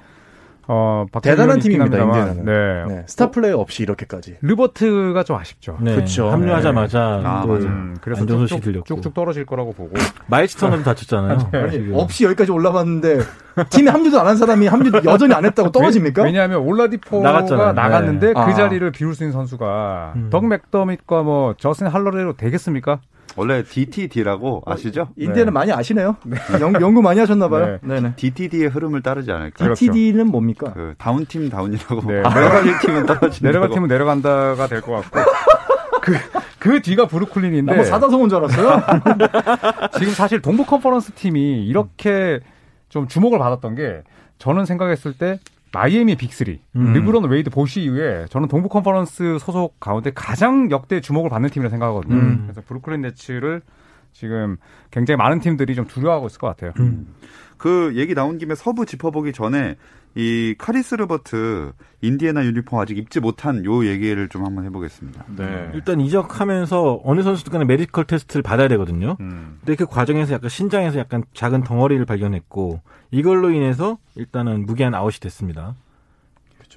어, 0.71 1.07
대단한 1.23 1.59
팀입니다, 1.61 1.97
인디애나는. 1.99 2.45
네. 2.45 2.95
네, 2.95 3.03
스타 3.07 3.31
플레이 3.31 3.53
없이 3.53 3.83
이렇게까지. 3.83 4.37
르버트가 4.43 5.25
좀 5.25 5.37
아쉽죠. 5.37 5.79
네. 5.81 5.95
그쵸. 5.97 6.29
합류하자마자 6.31 7.23
아, 7.25 7.43
또 7.43 7.55
맞아. 7.55 7.67
음, 7.67 7.97
그래서 8.03 8.21
안 8.23 8.29
소식 8.29 8.61
들렸고. 8.61 8.85
쭉쭉 8.85 9.15
떨어질 9.15 9.47
거라고 9.47 9.73
보고. 9.73 9.95
마일스 10.27 10.57
터너도 10.57 10.83
다쳤잖아요. 10.85 11.39
아니. 11.55 11.91
없이 11.95 12.25
여기까지 12.25 12.53
올라갔는데 12.53 13.21
팀에 13.71 13.91
합류도 13.91 14.21
안 14.21 14.29
한 14.29 14.37
사람이 14.37 14.67
합류 14.67 14.93
여전히 15.07 15.33
안 15.33 15.47
했다고 15.47 15.71
떨어집니까? 15.73 16.23
왜, 16.25 16.33
냐하면 16.33 16.59
올라디포가 16.59 17.27
나갔잖아요. 17.33 17.73
나갔는데 17.73 18.27
네. 18.29 18.33
그 18.35 18.39
아. 18.39 18.53
자리를 18.53 18.91
비울 18.93 19.15
수 19.15 19.25
있는 19.25 19.33
선수가 19.33 20.13
음. 20.17 20.29
덕 20.31 20.45
맥더밋과 20.47 21.23
뭐 21.23 21.55
저스틴 21.57 21.87
할러데이로 21.87 22.35
되겠습니까? 22.37 23.01
원래 23.39 23.63
DTD라고 23.63 24.63
아시죠? 24.67 25.09
인디애나는 25.17 25.53
많이 25.53 25.71
아시네요. 25.73 26.17
연, 26.61 26.75
연구 26.81 27.01
많이 27.01 27.21
하셨나 27.21 27.49
봐요. 27.49 27.79
네. 27.83 28.01
네 28.01 28.13
DTD의 28.17 28.69
흐름을 28.69 29.01
따르지 29.03 29.31
않을까? 29.31 29.65
그렇죠. 29.65 29.79
DTD는 29.87 30.27
뭡니까? 30.27 30.73
그 30.73 30.95
down 30.99 31.24
team 31.24 31.49
down이라고 31.49 32.01
네. 32.09 32.23
내려갈 32.35 32.79
팀은 32.81 33.07
떨어진다고. 33.07 33.41
내려갈 33.47 33.71
팀은 33.71 33.89
내려간다가 33.89 34.67
될 34.67 34.81
것 34.81 34.93
같고. 35.11 35.21
그, 36.03 36.15
그 36.59 36.83
뒤가 36.83 37.07
브루클린인데. 37.07 37.71
나뭐 37.73 37.85
사다성은 37.85 38.29
줄 38.29 38.39
알았어요? 38.39 38.83
지금 39.99 40.13
사실 40.15 40.43
동부 40.43 40.65
컨퍼런스 40.67 41.13
팀이 41.13 41.65
이렇게 41.67 42.41
좀 42.89 43.07
주목을 43.07 43.39
받았던 43.39 43.75
게 43.77 44.03
저는 44.39 44.65
생각했을 44.65 45.13
때 45.13 45.39
마이애미 45.73 46.17
빅3, 46.17 46.59
음. 46.77 46.93
르브론 46.93 47.25
웨이드 47.25 47.51
보시 47.51 47.83
이후에 47.83 48.27
저는 48.31 48.49
동부 48.49 48.69
컨퍼런스 48.69 49.39
소속 49.39 49.79
가운데 49.81 50.11
가장 50.15 50.71
역대 50.71 51.01
주목을 51.01 51.31
받는 51.31 51.51
팀이라 51.51 51.71
생각하거든요. 51.71 52.15
음. 52.15 52.41
그래서 52.45 52.63
브루클린 52.67 53.03
네츠를 53.03 53.63
지금 54.13 54.57
굉장히 54.91 55.17
많은 55.17 55.41
팀들이 55.41 55.75
좀 55.75 55.87
두려워하고 55.87 56.27
있을 56.27 56.39
것 56.39 56.47
같아요. 56.49 56.73
그 57.57 57.93
얘기 57.97 58.15
나온 58.15 58.39
김에 58.39 58.55
서부 58.55 58.87
짚어보기 58.87 59.33
전에 59.33 59.77
이 60.19 60.57
카리스 60.59 60.97
르버트 60.97 61.71
인디애나 62.01 62.45
유니폼 62.45 62.81
아직 62.81 62.99
입지 62.99 63.21
못한 63.21 63.65
요 63.65 63.87
얘기를 63.87 64.29
좀 64.29 64.45
한번 64.45 64.65
해보겠습니다. 64.65 65.25
네. 65.37 65.71
일단 65.75 66.01
이적하면서 66.01 67.03
어느 67.05 67.23
선수도 67.23 67.53
간에 67.53 67.65
메디컬 67.65 68.05
테스트를 68.05 68.43
받아야 68.43 68.67
되거든요. 68.67 69.17
음. 69.21 69.59
근데 69.61 69.77
그 69.77 69.87
과정에서 69.87 70.35
약간 70.35 70.51
신장에서 70.51 70.99
약간 70.99 71.23
작은 71.35 71.63
덩어리를 71.63 72.05
발견했고 72.05 72.81
이걸로 73.13 73.53
인해서 73.53 73.99
일단은 74.17 74.67
무기한 74.67 74.93
아웃이 74.93 75.21
됐습니다. 75.21 75.77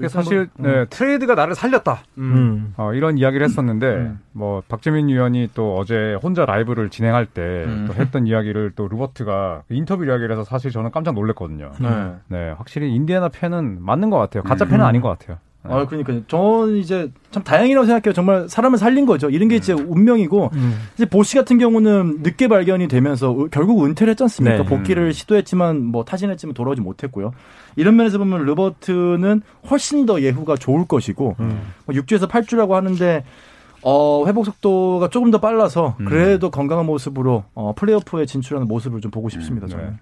사실 0.07 0.49
네, 0.57 0.85
트레이드가 0.85 1.35
나를 1.35 1.55
살렸다. 1.55 1.99
음. 2.17 2.73
어, 2.77 2.93
이런 2.93 3.17
이야기를 3.17 3.45
했었는데 3.45 3.87
음. 3.87 4.19
뭐 4.31 4.63
박재민 4.67 5.07
위원이 5.07 5.49
또 5.53 5.77
어제 5.77 6.17
혼자 6.21 6.45
라이브를 6.45 6.89
진행할 6.89 7.25
때 7.25 7.41
음. 7.65 7.85
또 7.87 7.93
했던 7.93 8.27
이야기를 8.27 8.71
또 8.75 8.87
르버트가 8.87 9.63
그 9.67 9.73
인터뷰 9.73 10.05
이야기를 10.05 10.31
해서 10.31 10.43
사실 10.43 10.71
저는 10.71 10.91
깜짝 10.91 11.13
놀랐거든요. 11.13 11.71
네. 11.79 12.13
네, 12.27 12.51
확실히 12.51 12.93
인디애나 12.95 13.29
팬은 13.29 13.83
맞는 13.83 14.09
것 14.09 14.17
같아요. 14.17 14.43
가짜 14.43 14.65
음. 14.65 14.69
팬은 14.69 14.85
아닌 14.85 15.01
것 15.01 15.09
같아요. 15.09 15.37
네. 15.63 15.71
아, 15.73 15.85
그러니까 15.85 16.13
저는 16.27 16.77
이제 16.77 17.11
참 17.29 17.43
다행이라고 17.43 17.85
생각해요. 17.85 18.13
정말 18.13 18.49
사람을 18.49 18.77
살린 18.79 19.05
거죠. 19.05 19.29
이런 19.29 19.47
게 19.47 19.55
이제 19.57 19.73
운명이고 19.73 20.49
음. 20.53 20.79
이제 20.95 21.05
보시 21.05 21.35
같은 21.37 21.57
경우는 21.59 22.19
늦게 22.23 22.47
발견이 22.47 22.87
되면서 22.87 23.31
우- 23.31 23.47
결국 23.51 23.85
은퇴를 23.85 24.11
했지 24.11 24.23
않습니까? 24.23 24.63
네. 24.63 24.65
복귀를 24.65 25.13
시도했지만 25.13 25.83
뭐 25.85 26.03
타진했지만 26.03 26.53
돌아오지 26.55 26.81
못했고요. 26.81 27.31
이런 27.75 27.95
면에서 27.95 28.17
보면 28.17 28.43
르버트는 28.45 29.41
훨씬 29.69 30.05
더 30.07 30.21
예후가 30.21 30.55
좋을 30.55 30.87
것이고 30.87 31.35
음. 31.39 31.61
뭐 31.85 31.95
6주에서 31.95 32.27
8주라고 32.27 32.71
하는데 32.71 33.23
어, 33.83 34.25
회복 34.27 34.45
속도가 34.45 35.09
조금 35.09 35.31
더 35.31 35.39
빨라서 35.39 35.95
음. 35.99 36.05
그래도 36.05 36.49
건강한 36.51 36.85
모습으로 36.85 37.43
어, 37.53 37.73
플레이오프에 37.75 38.25
진출하는 38.25 38.67
모습을 38.67 39.01
좀 39.01 39.09
보고 39.11 39.29
싶습니다. 39.29 39.67
네. 39.67 39.71
저는. 39.73 39.97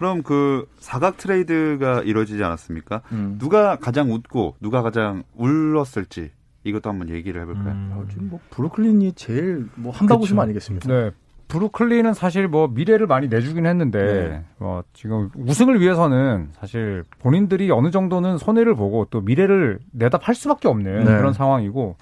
그럼 0.00 0.22
그 0.22 0.66
사각 0.78 1.18
트레이드가 1.18 2.00
이루어지지 2.06 2.42
않았습니까? 2.42 3.02
음. 3.12 3.36
누가 3.38 3.76
가장 3.76 4.10
웃고 4.10 4.56
누가 4.58 4.80
가장 4.80 5.24
울었을지 5.34 6.30
이것도 6.64 6.88
한번 6.88 7.10
얘기를 7.10 7.38
해볼까요? 7.42 7.74
음. 7.74 7.90
어, 7.92 8.04
지금 8.08 8.30
뭐 8.30 8.40
브루클린이 8.48 9.12
제일 9.12 9.66
뭐 9.74 9.92
한바구음 9.92 10.22
그쵸. 10.26 10.40
아니겠습니까? 10.40 10.88
네. 10.88 11.10
브루클린은 11.48 12.14
사실 12.14 12.48
뭐 12.48 12.66
미래를 12.68 13.08
많이 13.08 13.28
내주긴 13.28 13.66
했는데 13.66 13.98
네. 14.02 14.44
뭐 14.56 14.82
지금 14.94 15.28
우승을 15.36 15.82
위해서는 15.82 16.48
사실 16.52 17.04
본인들이 17.18 17.70
어느 17.70 17.90
정도는 17.90 18.38
손해를 18.38 18.74
보고 18.74 19.06
또 19.10 19.20
미래를 19.20 19.80
내다 19.92 20.16
팔 20.16 20.34
수밖에 20.34 20.66
없는 20.66 21.04
네. 21.04 21.16
그런 21.18 21.34
상황이고 21.34 21.96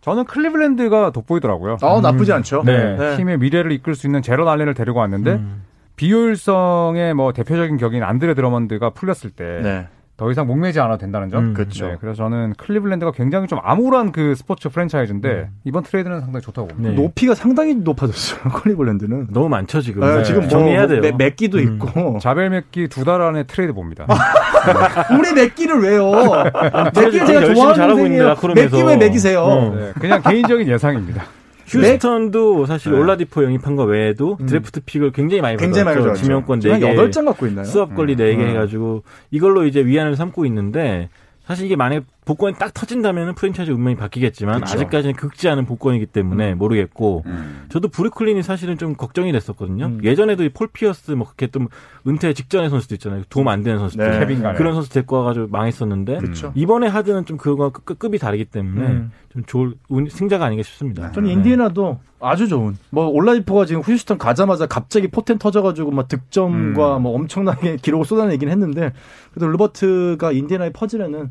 저는 0.00 0.24
클리블랜드가 0.24 1.10
돋보이더라고요. 1.10 1.76
어, 1.82 2.00
나쁘지 2.00 2.32
않죠. 2.32 2.62
네, 2.64 2.96
네. 2.96 3.16
팀의 3.18 3.36
미래를 3.36 3.72
이끌 3.72 3.94
수 3.94 4.06
있는 4.06 4.22
제런 4.22 4.48
알렌을 4.48 4.72
데리고 4.72 5.00
왔는데 5.00 5.32
음. 5.32 5.64
비효율성의 6.02 7.14
뭐 7.14 7.32
대표적인 7.32 7.76
격인 7.76 8.02
안드레 8.02 8.34
드러먼드가 8.34 8.90
풀렸을 8.90 9.30
때더 9.30 9.62
네. 9.62 9.86
이상 10.32 10.48
목매지 10.48 10.80
않아도 10.80 10.98
된다는 10.98 11.30
점. 11.30 11.44
음, 11.44 11.54
그렇죠. 11.54 11.86
네, 11.86 11.96
그래서 12.00 12.16
저는 12.16 12.54
클리블랜드가 12.58 13.12
굉장히 13.12 13.46
좀 13.46 13.60
암울한 13.62 14.10
그 14.10 14.34
스포츠 14.34 14.68
프랜차이즈인데 14.68 15.28
음. 15.28 15.46
이번 15.64 15.84
트레이드는 15.84 16.20
상당히 16.20 16.42
좋다고 16.42 16.66
봅니다. 16.68 16.90
네. 16.90 16.96
높이가 17.00 17.36
상당히 17.36 17.76
높아졌어요. 17.76 18.40
클리블랜드는. 18.50 19.28
너무 19.30 19.48
많죠 19.48 19.80
지금. 19.80 20.00
네, 20.00 20.16
네. 20.16 20.22
지금 20.24 20.40
뭐 20.40 20.48
정리해야 20.48 20.88
돼요. 20.88 21.00
맥, 21.02 21.14
맥기도 21.16 21.58
음. 21.58 21.74
있고. 21.74 22.18
자베일 22.20 22.50
맥기 22.50 22.88
두 22.88 23.04
달 23.04 23.22
안에 23.22 23.44
트레이드 23.44 23.72
봅니다. 23.72 24.06
우리 25.16 25.32
맥기를 25.34 25.80
왜요? 25.82 26.10
맥기를 26.10 27.10
되게 27.12 27.26
제가 27.26 27.54
좋아하는 27.54 27.74
잘하고 27.76 28.00
있는데, 28.06 28.34
선생이에요. 28.34 28.68
기왜 28.70 28.96
매기세요? 28.96 29.40
어. 29.40 29.74
네, 29.74 29.92
그냥 30.00 30.20
개인적인 30.22 30.66
예상입니다. 30.68 31.22
휴스턴도 31.66 32.66
사실 32.66 32.92
네. 32.92 32.98
올라디포 32.98 33.44
영입한 33.44 33.76
거 33.76 33.84
외에도 33.84 34.36
음. 34.40 34.46
draft 34.46 34.80
pick을 34.84 35.12
굉장히 35.12 35.40
많이 35.40 35.56
굉장히 35.56 35.84
많이 35.84 35.96
받았죠. 35.96 36.08
가져왔죠. 36.10 36.24
지명권 36.24 36.60
지금 36.60 36.78
4개, 36.78 36.94
8장 36.96 37.24
갖고 37.24 37.46
있나요? 37.46 37.64
swap 37.64 37.94
권리 37.94 38.14
음. 38.14 38.18
4개 38.18 38.38
음. 38.40 38.48
해가지고 38.48 39.02
이걸로 39.30 39.66
이제 39.66 39.84
위안을 39.84 40.16
삼고 40.16 40.46
있는데 40.46 41.08
사실 41.46 41.66
이게 41.66 41.76
만약에 41.76 42.04
복권이 42.24 42.54
딱 42.56 42.72
터진다면 42.72 43.34
프랜차이즈 43.34 43.72
운명이 43.72 43.96
바뀌겠지만 43.96 44.60
그쵸. 44.60 44.74
아직까지는 44.74 45.16
긁지 45.16 45.48
않은 45.48 45.66
복권이기 45.66 46.06
때문에 46.06 46.54
모르겠고 46.54 47.24
음. 47.26 47.66
저도 47.68 47.88
브루클린이 47.88 48.42
사실은 48.44 48.78
좀 48.78 48.94
걱정이 48.94 49.32
됐었거든요. 49.32 49.86
음. 49.86 50.00
예전에도 50.04 50.44
이 50.44 50.50
폴 50.50 50.68
피어스 50.72 51.12
뭐 51.12 51.26
그렇게 51.26 51.48
좀 51.48 51.66
은퇴 52.06 52.32
직전의 52.32 52.70
선수도 52.70 52.94
있잖아요. 52.94 53.22
도움 53.28 53.48
안 53.48 53.64
되는 53.64 53.78
선수들. 53.80 54.26
네. 54.28 54.52
그런 54.54 54.74
선수 54.74 54.88
데리고 54.90 55.16
와가지고 55.16 55.48
망했었는데 55.48 56.18
그쵸. 56.18 56.52
이번에 56.54 56.86
하든은 56.86 57.24
좀 57.26 57.36
그거와 57.38 57.70
급- 57.70 57.98
급이 57.98 58.18
다르기 58.18 58.44
때문에 58.44 58.86
음. 58.86 59.10
좀 59.32 59.42
좋을 59.44 59.74
운- 59.88 60.08
승자가 60.08 60.44
아닌가 60.44 60.62
싶습니다. 60.62 61.10
저는 61.10 61.26
네. 61.28 61.34
인디애나도 61.34 61.98
아주 62.20 62.46
좋은. 62.46 62.76
뭐 62.90 63.06
올라디포가 63.08 63.64
지금 63.66 63.82
휴스턴 63.82 64.16
가자마자 64.18 64.66
갑자기 64.66 65.08
포텐 65.08 65.38
터져가지고 65.38 65.90
막 65.90 66.06
득점과 66.06 66.98
음. 66.98 67.02
뭐 67.02 67.16
엄청나게 67.16 67.78
기록을 67.82 68.04
쏟아내긴 68.06 68.48
했는데 68.48 68.92
그래도 69.34 69.48
르버트가 69.50 70.30
인디애나의 70.30 70.72
퍼즐에는 70.72 71.10
뭐 71.12 71.28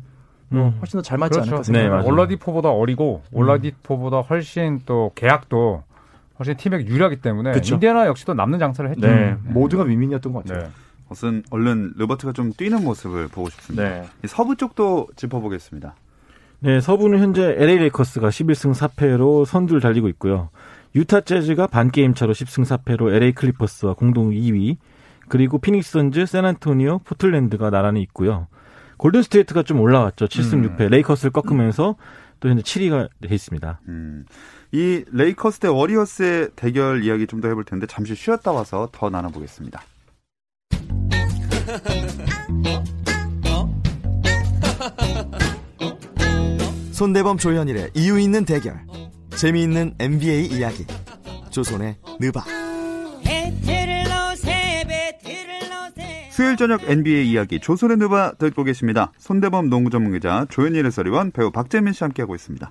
음. 0.52 0.76
훨씬 0.80 0.98
더 0.98 1.02
잘 1.02 1.18
맞지 1.18 1.38
않을까 1.40 1.56
네, 1.58 1.62
생각합니다. 1.62 1.96
맞아요. 1.96 2.08
올라디포보다 2.08 2.70
어리고 2.70 3.22
올라디포보다 3.32 4.20
훨씬 4.20 4.80
또 4.86 5.12
계약도 5.14 5.82
훨씬 6.38 6.56
팀에게 6.56 6.86
유리하기 6.86 7.16
때문에 7.16 7.52
그쵸. 7.52 7.74
인디애나 7.74 8.06
역시도 8.06 8.34
남는 8.34 8.58
장사를 8.58 8.88
했죠. 8.90 9.06
네, 9.06 9.36
모두가 9.44 9.84
win-win이었던 9.84 10.32
것 10.32 10.44
같아요. 10.44 10.64
네. 10.64 10.70
우선 11.08 11.42
얼른 11.50 11.92
르버트가 11.98 12.32
좀 12.32 12.52
뛰는 12.52 12.82
모습을 12.82 13.28
보고 13.28 13.48
싶습니다. 13.50 13.84
네. 13.88 14.04
이 14.24 14.26
서부 14.26 14.56
쪽도 14.56 15.08
짚어보겠습니다. 15.16 15.94
네, 16.60 16.80
서부는 16.80 17.18
현재 17.18 17.54
LA 17.58 17.76
레이커스가 17.78 18.28
11승 18.28 18.72
4패로 18.74 19.44
선두를 19.44 19.80
달리고 19.80 20.08
있고요. 20.10 20.48
유타 20.94 21.20
재즈가 21.20 21.66
반 21.66 21.90
게임 21.90 22.14
차로 22.14 22.32
10승 22.32 22.64
4패로 22.64 23.12
LA 23.12 23.32
클리퍼스와 23.32 23.94
공동 23.94 24.30
2위. 24.30 24.76
그리고 25.28 25.58
피닉스 25.58 25.90
선즈, 25.92 26.26
샌안토니오, 26.26 27.00
포틀랜드가 27.04 27.70
나란히 27.70 28.00
있고요. 28.02 28.46
골든 29.02 29.24
스테이트가 29.24 29.64
좀 29.64 29.80
올라왔죠. 29.80 30.26
7승 30.26 30.52
음. 30.64 30.76
6패. 30.76 30.88
레이커스를 30.88 31.32
꺾으면서 31.32 31.96
또 32.38 32.48
현재 32.48 32.62
7위가 32.62 33.08
돼 33.20 33.34
있습니다. 33.34 33.80
음. 33.88 34.24
이 34.70 35.02
레이커스 35.10 35.58
대 35.58 35.66
워리어스의 35.66 36.50
대결 36.54 37.02
이야기 37.02 37.26
좀 37.26 37.40
더 37.40 37.48
해볼 37.48 37.64
텐데 37.64 37.88
잠시 37.88 38.14
쉬었다 38.14 38.52
와서 38.52 38.88
더 38.92 39.10
나눠보겠습니다. 39.10 39.82
손대범 46.92 47.38
조현일의 47.38 47.90
이유 47.94 48.20
있는 48.20 48.44
대결. 48.44 48.80
재미있는 49.36 49.94
NBA 49.98 50.46
이야기. 50.46 50.86
조선의 51.50 51.96
느바. 52.20 52.61
수요일 56.32 56.56
저녁 56.56 56.80
NBA 56.88 57.30
이야기 57.30 57.60
조선의 57.60 57.98
느바 57.98 58.32
듣고 58.38 58.64
계십니다. 58.64 59.12
손대범 59.18 59.68
농구 59.68 59.90
전문기자 59.90 60.46
조현일 60.48 60.86
해설위원 60.86 61.30
배우 61.30 61.50
박재민 61.50 61.92
씨 61.92 62.04
함께하고 62.04 62.34
있습니다. 62.34 62.70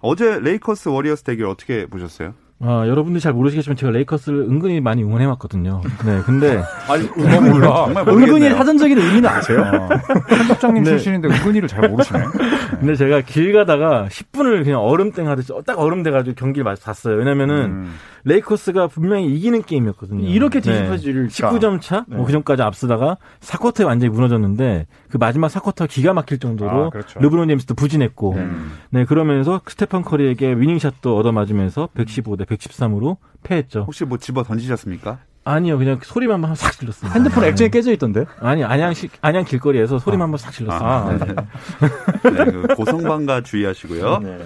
어제 0.00 0.40
레이커스 0.40 0.88
워리어스 0.88 1.22
대결 1.22 1.46
어떻게 1.48 1.86
보셨어요? 1.86 2.34
아, 2.58 2.84
여러분들이 2.88 3.20
잘 3.20 3.32
모르시겠지만 3.34 3.76
제가 3.76 3.92
레이커스를 3.92 4.40
은근히 4.40 4.80
많이 4.80 5.04
응원해 5.04 5.24
왔거든요. 5.26 5.82
네, 6.04 6.20
근데 6.24 6.60
아니, 6.88 7.04
뭐 7.16 7.40
몰라. 7.42 7.84
정말 7.86 8.08
은근히 8.08 8.26
모르겠네요. 8.32 8.56
사전적인 8.56 8.98
의미는 8.98 9.26
아세요? 9.26 9.60
어, 9.60 9.88
편집장님 10.26 10.82
네. 10.82 10.90
출신인데 10.90 11.28
은근히를 11.28 11.68
잘 11.68 11.88
모르시네. 11.88 12.18
근데 12.80 12.96
제가 12.96 13.20
길 13.20 13.52
가다가 13.52 14.08
10분을 14.10 14.64
그냥 14.64 14.80
얼음땡 14.80 15.28
하듯이 15.28 15.52
딱 15.64 15.78
얼음 15.78 16.02
돼 16.02 16.10
가지고 16.10 16.34
경기를 16.34 16.64
마- 16.64 16.74
봤어요. 16.74 17.16
왜냐면은 17.16 17.56
음. 17.66 17.94
레이커스가 18.26 18.88
분명히 18.88 19.32
이기는 19.32 19.62
게임이었거든요. 19.62 20.28
이렇게 20.28 20.60
뒤집어질까? 20.60 21.28
19점 21.28 21.80
차? 21.80 22.04
네. 22.08 22.16
뭐 22.16 22.26
그전까지 22.26 22.60
앞서다가 22.60 23.18
사쿼터에 23.40 23.86
완전히 23.86 24.12
무너졌는데 24.12 24.86
그 25.08 25.16
마지막 25.16 25.48
사쿼터 25.48 25.86
기가 25.86 26.12
막힐 26.12 26.40
정도로 26.40 26.86
아, 26.86 26.90
그렇죠. 26.90 27.20
르브론 27.20 27.46
제임스도 27.48 27.74
부진했고 27.74 28.32
음. 28.34 28.72
네 28.90 29.04
그러면서 29.04 29.60
스테판 29.66 30.02
커리에게 30.02 30.54
winning 30.54 30.87
shot도 30.87 31.16
얻어맞으면서 31.16 31.88
115 31.94 32.36
대 32.36 32.44
113으로 32.44 33.16
패했죠. 33.44 33.84
혹시 33.86 34.04
뭐 34.04 34.18
집어 34.18 34.42
던지셨습니까? 34.42 35.18
아니요 35.44 35.78
그냥 35.78 36.00
소리만 36.02 36.34
한번 36.34 36.56
싹 36.56 36.72
질렀습니다. 36.72 37.14
핸드폰 37.14 37.44
액정이 37.44 37.70
깨져 37.70 37.92
있던데. 37.92 38.24
아니 38.40 38.64
안양 38.64 38.94
시, 38.94 39.08
안양 39.20 39.44
길거리에서 39.44 40.00
소리만 40.00 40.24
한번 40.24 40.38
싹 40.38 40.50
질렀습니다. 40.50 40.84
아, 40.84 41.16
네. 41.16 42.32
네, 42.44 42.44
그 42.50 42.74
고성방가 42.74 43.42
주의하시고요. 43.42 44.18
네. 44.18 44.38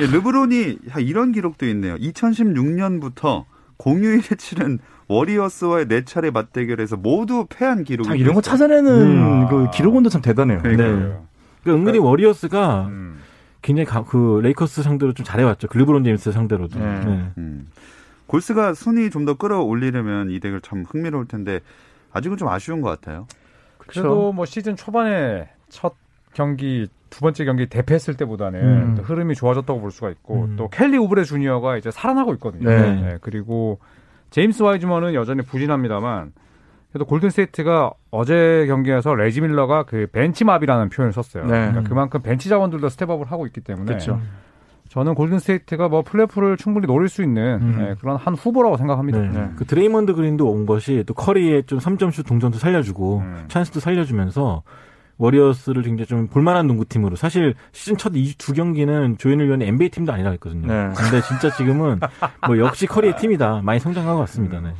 예, 0.00 0.06
르브론이 0.06 0.78
야, 0.90 0.98
이런 0.98 1.32
기록도 1.32 1.66
있네요. 1.66 1.96
2016년부터 1.96 3.44
공휴일에 3.78 4.22
치른 4.38 4.78
워리어스와의 5.08 5.86
네 5.88 6.04
차례 6.04 6.30
맞대결에서 6.30 6.96
모두 6.96 7.46
패한 7.48 7.84
기록이 7.84 8.08
참 8.08 8.16
이런 8.16 8.34
거. 8.34 8.40
찾아내는 8.40 8.90
음. 8.92 9.48
그 9.48 9.70
기록원도 9.70 10.10
참 10.10 10.20
대단해요. 10.22 10.60
그러니까. 10.62 10.82
네. 10.84 11.16
그러니까 11.62 11.80
은근히 11.80 11.98
워리어스가 11.98 12.86
음. 12.88 13.20
굉장히 13.62 13.86
가- 13.86 14.04
그 14.04 14.40
레이커스 14.42 14.82
상대로 14.82 15.12
좀 15.12 15.24
잘해왔죠. 15.24 15.68
그 15.68 15.78
르브론 15.78 16.04
제임스 16.04 16.32
상대로도. 16.32 16.78
네. 16.78 17.00
네. 17.04 17.30
음. 17.38 17.68
골스가 18.26 18.74
순위 18.74 19.08
좀 19.10 19.24
더 19.24 19.34
끌어올리려면 19.34 20.30
이 20.30 20.40
대결 20.40 20.60
참 20.60 20.84
흥미로울 20.88 21.26
텐데 21.28 21.60
아직은 22.12 22.36
좀 22.36 22.48
아쉬운 22.48 22.80
것 22.80 22.88
같아요. 22.88 23.26
그래도 23.78 24.32
뭐 24.32 24.44
시즌 24.46 24.74
초반에 24.74 25.48
첫 25.68 25.94
경기 26.36 26.86
두 27.08 27.20
번째 27.20 27.46
경기 27.46 27.66
대패했을 27.66 28.14
때보다는 28.14 28.60
음. 28.60 28.94
또 28.94 29.02
흐름이 29.02 29.34
좋아졌다고 29.34 29.80
볼 29.80 29.90
수가 29.90 30.10
있고 30.10 30.44
음. 30.44 30.56
또 30.56 30.68
켈리 30.68 30.98
우브레 30.98 31.24
주니어가 31.24 31.78
이제 31.78 31.90
살아나고 31.90 32.34
있거든요. 32.34 32.68
네. 32.68 33.16
그리고 33.22 33.78
제임스 34.28 34.62
와이즈먼은 34.62 35.14
여전히 35.14 35.40
부진합니다만 35.40 36.32
그래도 36.92 37.06
골든 37.06 37.30
스테이트가 37.30 37.92
어제 38.10 38.66
경기에서 38.68 39.14
레지 39.14 39.40
밀러가 39.40 39.84
그 39.84 40.08
bench 40.12 40.38
mob이라는 40.38 40.90
표현을 40.90 41.14
썼어요. 41.14 41.44
네. 41.44 41.70
그러니까 41.70 41.82
그만큼 41.84 42.20
벤치 42.20 42.50
자원들도 42.50 42.86
step 42.90 43.09
up을 43.09 43.32
하고 43.32 43.46
있기 43.46 43.62
때문에 43.62 43.86
그렇죠. 43.86 44.20
저는 44.90 45.14
골든 45.14 45.38
스테이트가 45.38 45.88
뭐 45.88 46.02
플레이오프를 46.02 46.58
충분히 46.58 46.86
노릴 46.86 47.08
수 47.08 47.22
있는 47.22 47.60
음. 47.62 47.78
예, 47.80 47.94
그런 47.98 48.16
한 48.16 48.34
후보라고 48.34 48.76
생각합니다. 48.76 49.20
네. 49.20 49.28
네. 49.30 49.50
그 49.56 49.64
드레이먼드 49.64 50.12
그린도 50.12 50.50
온 50.50 50.66
것이 50.66 51.02
또 51.06 51.14
커리의 51.14 51.64
좀 51.64 51.78
3점슛 51.78 52.26
동전도 52.26 52.58
살려주고 52.58 53.18
음. 53.20 53.44
찬스도 53.48 53.80
살려주면서 53.80 54.62
워리어스를 55.18 55.82
굉장히 55.82 56.06
좀 56.06 56.26
볼만한 56.28 56.66
농구팀으로 56.66 57.16
사실 57.16 57.54
시즌 57.72 57.96
첫 57.96 58.12
두 58.38 58.52
경기는 58.52 59.16
조현일 59.18 59.46
위원의 59.46 59.68
NBA 59.68 59.90
팀도 59.90 60.12
아니라 60.12 60.30
했거든요. 60.32 60.66
네. 60.66 60.92
근데 60.96 61.20
진짜 61.22 61.50
지금은 61.56 62.00
뭐 62.46 62.58
역시 62.58 62.86
커리의 62.86 63.16
팀이다. 63.16 63.60
많이 63.62 63.80
성장하고 63.80 64.20
왔습니다. 64.20 64.60
네. 64.60 64.72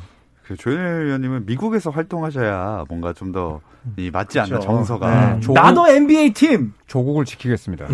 그 0.43 0.55
조현일 0.55 0.81
의원님은 1.07 1.45
미국에서 1.45 1.89
활동하셔야 1.89 2.85
뭔가 2.87 3.11
좀더이 3.13 4.11
맞지 4.13 4.39
않는 4.39 4.49
그렇죠. 4.51 4.65
정서가 4.67 5.33
네. 5.33 5.39
조국- 5.41 5.59
나도 5.61 5.87
NBA 5.89 6.33
팀. 6.33 6.73
조국을 6.87 7.25
지키겠습니다. 7.25 7.87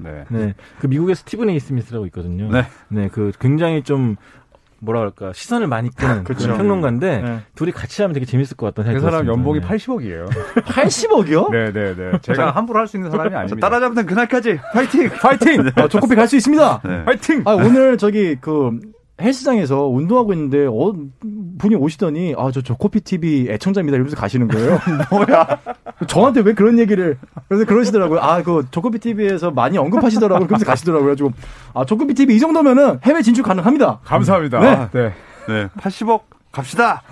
네. 0.00 0.24
네. 0.30 0.54
그 0.80 0.86
미국에 0.88 1.14
스티븐 1.14 1.50
에이 1.50 1.60
스미스라고 1.60 2.06
있거든요. 2.06 2.50
네. 2.50 2.64
네. 2.88 3.08
그 3.12 3.30
굉장히 3.38 3.82
좀 3.84 4.16
뭐라 4.80 5.00
그럴까 5.00 5.32
시선을 5.34 5.66
많이 5.66 5.90
끄는 5.94 6.24
그렇죠. 6.24 6.44
그런 6.44 6.58
평론가인데 6.58 7.20
네. 7.22 7.40
둘이 7.54 7.70
같이 7.72 8.02
하면 8.02 8.14
되게 8.14 8.26
재밌을 8.26 8.56
것 8.56 8.66
같다는 8.66 8.94
그 8.94 9.00
생각이 9.00 9.12
사람 9.12 9.24
들었습니다. 9.26 9.32
연봉이 9.32 9.60
네. 9.60 9.66
80억이에요. 10.26 10.64
80억이요? 10.64 11.50
네, 11.52 11.72
네, 11.72 11.94
네. 11.94 12.18
제가 12.22 12.50
함부로 12.52 12.78
할 12.80 12.86
수 12.86 12.96
있는 12.96 13.10
사람이 13.10 13.30
자, 13.30 13.40
아닙니다. 13.40 13.68
따라잡는 13.68 14.06
그날까지 14.06 14.58
파이팅! 14.72 15.08
파이팅! 15.10 15.70
어, 15.76 15.88
조코피 15.88 16.14
갈 16.14 16.26
수 16.26 16.36
있습니다. 16.36 16.80
네. 16.84 17.04
파이팅! 17.04 17.42
아, 17.46 17.52
오늘 17.52 17.98
저기 17.98 18.36
그 18.40 18.70
헬스장에서 19.20 19.86
운동하고 19.86 20.32
있는데 20.32 20.66
어 20.66 20.94
분이 21.58 21.74
오시더니 21.74 22.34
아저 22.36 22.60
조코피 22.62 23.00
TV 23.00 23.48
애청자입니다 23.50 23.96
이러면서 23.96 24.16
가시는 24.16 24.48
거예요. 24.48 24.78
뭐야? 25.10 25.58
저한테 26.06 26.40
왜 26.40 26.54
그런 26.54 26.78
얘기를 26.78 27.18
그래서 27.48 27.64
그러시더라고요. 27.64 28.20
아그 28.20 28.66
조코피 28.70 28.98
TV에서 28.98 29.50
많이 29.50 29.78
언급하시더라고요. 29.78 30.46
그러면서 30.46 30.66
가시더라고요. 30.66 31.16
지금 31.16 31.32
아 31.74 31.84
조코피 31.84 32.14
TV 32.14 32.36
이 32.36 32.38
정도면은 32.40 33.00
해외 33.04 33.22
진출 33.22 33.44
가능합니다. 33.44 34.00
감사합니다. 34.04 34.60
네. 34.60 34.88
네. 34.92 35.12
네, 35.48 35.68
80억 35.78 36.22
갑시다! 36.52 37.02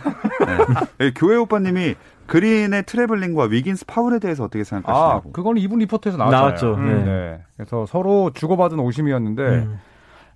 네. 0.46 1.06
예, 1.06 1.12
교회 1.12 1.36
오빠님이 1.36 1.94
그린의 2.26 2.84
트래블링과 2.84 3.44
위긴스 3.44 3.86
파울에 3.86 4.18
대해서 4.18 4.44
어떻게 4.44 4.60
아, 4.60 4.64
생각하시냐고. 4.64 5.32
그거는 5.32 5.60
이분 5.62 5.78
리포트에서 5.78 6.18
나왔잖아요. 6.18 6.46
나왔죠. 6.46 6.74
음, 6.74 6.86
네. 6.86 7.04
네. 7.04 7.40
그래서 7.56 7.86
서로 7.86 8.30
주고받은 8.34 8.78
오심이었는데 8.78 9.42
음. 9.42 9.78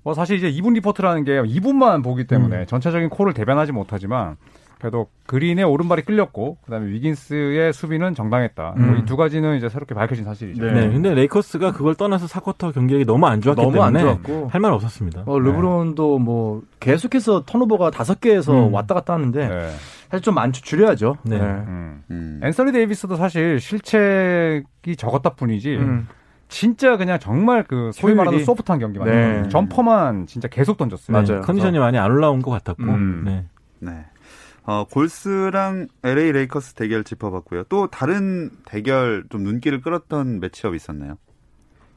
뭐 0.05 0.15
사실 0.15 0.37
이제 0.37 0.49
이분 0.49 0.75
리포트라는 0.75 1.25
게 1.25 1.43
이분만 1.47 2.03
보기 2.03 2.27
때문에 2.27 2.61
음. 2.61 2.67
전체적인 2.67 3.09
콜을 3.09 3.35
대변하지 3.35 3.73
못하지만 3.73 4.37
그래도 4.79 5.07
그린의 5.27 5.65
오른발이 5.65 6.03
끌렸고 6.03 6.57
그다음에 6.65 6.89
위긴스의 6.89 7.73
수비는 7.73 8.17
정당했다. 8.17 8.75
뭐 8.77 8.89
음. 8.89 8.99
이두 8.99 9.17
가지는 9.17 9.57
이제 9.57 9.69
새롭게 9.69 9.95
밝혀진 9.95 10.25
사실이죠. 10.25 10.65
네. 10.65 10.73
네. 10.73 10.89
근데 10.89 11.15
레이커스가 11.15 11.71
그걸 11.71 11.95
떠나서 11.95 12.27
사쿼터 12.27 12.73
경기력이 12.73 13.05
너무 13.05 13.27
안 13.27 13.41
좋았기 13.41 13.63
너무 13.63 13.81
안 13.81 13.93
때문에 13.93 14.15
좋았고. 14.25 14.49
할말 14.51 14.73
없었습니다. 14.73 15.23
어, 15.27 15.39
르브론도 15.39 16.19
뭐 16.19 16.63
계속해서 16.81 17.45
턴오버가 17.47 17.93
다섯 17.93 18.21
개에서 18.21 18.67
음. 18.67 18.75
왔다 18.75 18.95
갔다 18.95 19.15
하는데 19.15 19.49
네. 19.49 19.71
사실 20.11 20.21
좀 20.21 20.35
많이 20.35 20.53
줄여야죠. 20.53 21.17
네. 21.23 21.37
음. 21.39 22.03
음. 22.11 22.41
앤서니 22.43 22.73
데이비스도 22.73 23.15
사실 23.15 23.61
실책이 23.61 24.97
적었다 24.97 25.31
뿐이지 25.31 25.77
음. 25.77 26.09
진짜 26.53 26.97
그냥 26.99 27.19
정말 27.19 27.65
그 27.65 27.91
소위 27.95 28.13
효율이- 28.13 28.17
말하는 28.17 28.45
소프트한 28.45 28.79
경기만 28.79 29.09
네. 29.09 29.49
점퍼만 29.49 30.27
진짜 30.27 30.49
계속 30.49 30.77
던졌어요. 30.77 31.17
맞아요. 31.17 31.41
컨디션이 31.41 31.79
많이 31.79 31.97
안 31.99 32.11
올라온 32.11 32.43
것 32.43 32.51
같았고. 32.51 32.83
음. 32.85 33.23
네. 33.25 33.47
네. 33.79 34.05
어, 34.65 34.85
골스랑 34.85 35.89
LA 36.05 36.31
레이커스 36.33 36.75
대결 36.75 37.05
짚어봤고요. 37.05 37.65
또 37.65 37.87
다른 37.89 38.51
대결 38.67 39.25
좀 39.31 39.43
눈길을 39.43 39.81
끌었던 39.81 40.41
매치업 40.41 40.75
있었나요? 40.75 41.15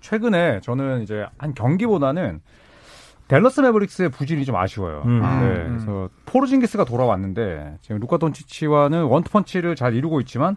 최근에 0.02 0.62
저는 0.62 1.02
이제 1.04 1.26
한 1.38 1.54
경기보다는 1.54 2.40
댈러스 3.28 3.60
매버릭스의 3.60 4.10
부진이 4.10 4.46
좀 4.46 4.56
아쉬워요. 4.56 5.04
음. 5.06 5.22
아, 5.24 5.42
네, 5.42 5.48
음. 5.48 5.68
그래서 5.70 6.10
포르징기스가 6.28 6.86
돌아왔는데 6.86 7.78
지금 7.82 8.00
루카 8.00 8.18
돈치치와는 8.18 9.04
원투펀치를 9.04 9.76
잘 9.76 9.96
이루고 9.96 10.22
있지만 10.22 10.56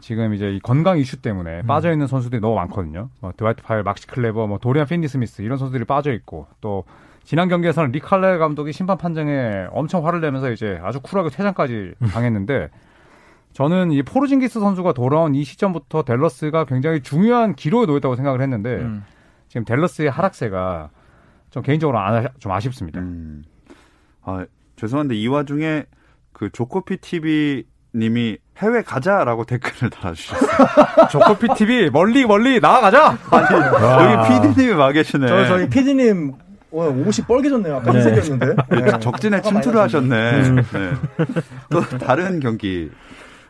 지금 0.00 0.34
이제 0.34 0.50
이 0.50 0.60
건강 0.60 0.98
이슈 0.98 1.22
때문에 1.22 1.60
음. 1.62 1.66
빠져 1.66 1.90
있는 1.90 2.06
선수들이 2.06 2.40
너무 2.40 2.54
많거든요. 2.56 3.08
뭐 3.20 3.32
드와이트 3.36 3.62
파웰, 3.62 3.82
막시 3.82 4.06
클레버, 4.06 4.46
뭐 4.46 4.58
도리안 4.58 4.86
핀니 4.86 5.08
스미스 5.08 5.42
이런 5.42 5.56
선수들이 5.58 5.84
빠져 5.84 6.12
있고 6.12 6.46
또 6.60 6.84
지난 7.22 7.48
경기에서는 7.48 7.90
릭 7.92 8.05
칼라일 8.05 8.36
감독이 8.38 8.72
심판 8.72 8.98
판정에 8.98 9.66
엄청 9.70 10.06
화를 10.06 10.20
내면서 10.20 10.50
이제 10.52 10.78
아주 10.82 11.00
쿨하게 11.00 11.30
퇴장까지 11.30 11.94
당했는데 12.12 12.68
저는 13.54 13.92
이 13.92 14.02
포르징기스 14.02 14.60
선수가 14.60 14.92
돌아온 14.92 15.34
이 15.34 15.44
시점부터 15.44 16.02
댈러스가 16.02 16.64
굉장히 16.66 17.00
중요한 17.00 17.54
기로에 17.54 17.86
놓였다고 17.86 18.16
생각을 18.16 18.42
했는데 18.42 18.76
음. 18.76 19.04
지금 19.48 19.64
댈러스의 19.64 20.10
하락세가 20.10 20.90
좀 21.50 21.62
개인적으로 21.62 21.98
안 21.98 22.26
아- 22.26 22.28
좀 22.40 22.52
아쉽습니다. 22.52 23.00
음. 23.00 23.44
아, 24.22 24.44
죄송한데 24.76 25.14
이 25.14 25.28
와중에 25.28 25.84
그 26.32 26.50
조코피 26.50 26.96
TV 26.96 27.64
님이 27.94 28.38
해외 28.58 28.82
가자라고 28.82 29.44
댓글을 29.46 29.90
달아주셨어요. 29.90 31.08
조코피 31.10 31.48
TV 31.56 31.90
멀리 31.90 32.24
멀리 32.24 32.60
나아가자. 32.60 33.18
여기 33.32 34.52
PD님이 34.52 34.72
와 34.74 34.92
계시네. 34.92 35.26
저 35.26 35.46
저희 35.46 35.68
PD님 35.68 36.34
오늘 36.70 37.06
옷이 37.06 37.24
뻘개졌네요. 37.26 37.76
아까 37.76 37.92
네. 37.92 37.98
흰색이었는데. 38.00 38.62
네. 38.82 38.98
적진에 38.98 39.36
화가 39.36 39.50
많이 39.50 39.62
침투를. 39.62 39.80
하셨네. 39.80 40.50
네. 40.50 40.62
또 41.70 41.80
다른 41.98 42.40
경기. 42.40 42.90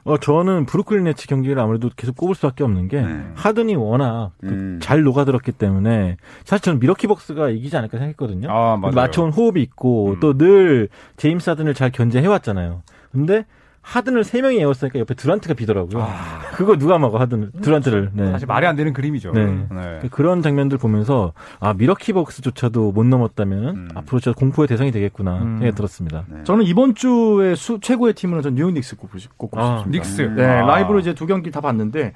어, 0.06 0.18
저는 0.18 0.66
브루클린 0.66 1.04
네츠 1.04 1.26
경기를 1.28 1.58
아무래도 1.58 1.88
계속 1.96 2.14
꼽을 2.16 2.34
수밖에 2.34 2.62
없는 2.62 2.88
게 2.88 3.00
네. 3.00 3.24
하든이 3.36 3.74
워낙 3.76 4.32
그 4.42 4.48
음. 4.48 4.78
잘 4.82 5.02
녹아들었기 5.02 5.52
때문에 5.52 6.18
사실 6.44 6.62
저는 6.62 6.80
밀워키 6.80 7.06
벅스가 7.06 7.48
이기지 7.48 7.74
않을까 7.74 7.96
생각했거든요. 7.96 8.50
아 8.50 8.76
맞아요. 8.76 8.94
맞춰온 8.94 9.30
호흡이 9.30 9.62
있고 9.62 10.10
음. 10.10 10.20
또늘 10.20 10.90
제임스 11.16 11.48
하든을 11.48 11.72
잘 11.72 11.90
견제해왔잖아요. 11.90 12.82
근데 13.12 13.46
하든을 13.86 14.24
세 14.24 14.40
명이 14.40 14.58
에웠으니까 14.58 14.98
옆에 14.98 15.12
듀란트가 15.14 15.52
비더라고요. 15.54 16.06
그거 16.54 16.76
누가 16.76 16.96
막아 16.98 17.20
하든을 17.20 17.50
듀란트를. 17.60 18.10
네. 18.14 18.28
아. 18.28 18.30
사실 18.32 18.46
말이 18.46 18.66
안 18.66 18.76
되는 18.76 18.92
그림이죠. 18.94 19.32
네. 19.32 19.66
그런 20.10 20.40
장면들 20.40 20.78
보면서 20.78 21.34
아 21.60 21.74
밀워키 21.74 22.14
벅스조차도 22.14 22.92
못 22.92 23.04
넘었다면 23.04 23.76
음. 23.76 23.88
앞으로 23.94 24.20
진짜 24.20 24.34
공포의 24.36 24.68
대상이 24.68 24.90
되겠구나 24.90 25.36
음. 25.36 25.58
생각이 25.58 25.76
들었습니다. 25.76 26.24
네. 26.28 26.44
저는 26.44 26.64
이번 26.64 26.94
주에 26.94 27.54
수, 27.54 27.78
최고의 27.80 28.14
팀은 28.14 28.40
전 28.40 28.54
뉴욕 28.54 28.72
닉스 28.72 28.96
꼽고 28.96 29.18
싶- 29.18 29.30
아, 29.56 29.76
싶습니다. 29.76 29.90
닉스. 29.90 30.22
음. 30.22 30.34
네, 30.36 30.44
아. 30.46 30.66
라이브로 30.66 30.98
이제 31.00 31.12
두 31.14 31.26
경기 31.26 31.50
다 31.50 31.60
봤는데 31.60 32.14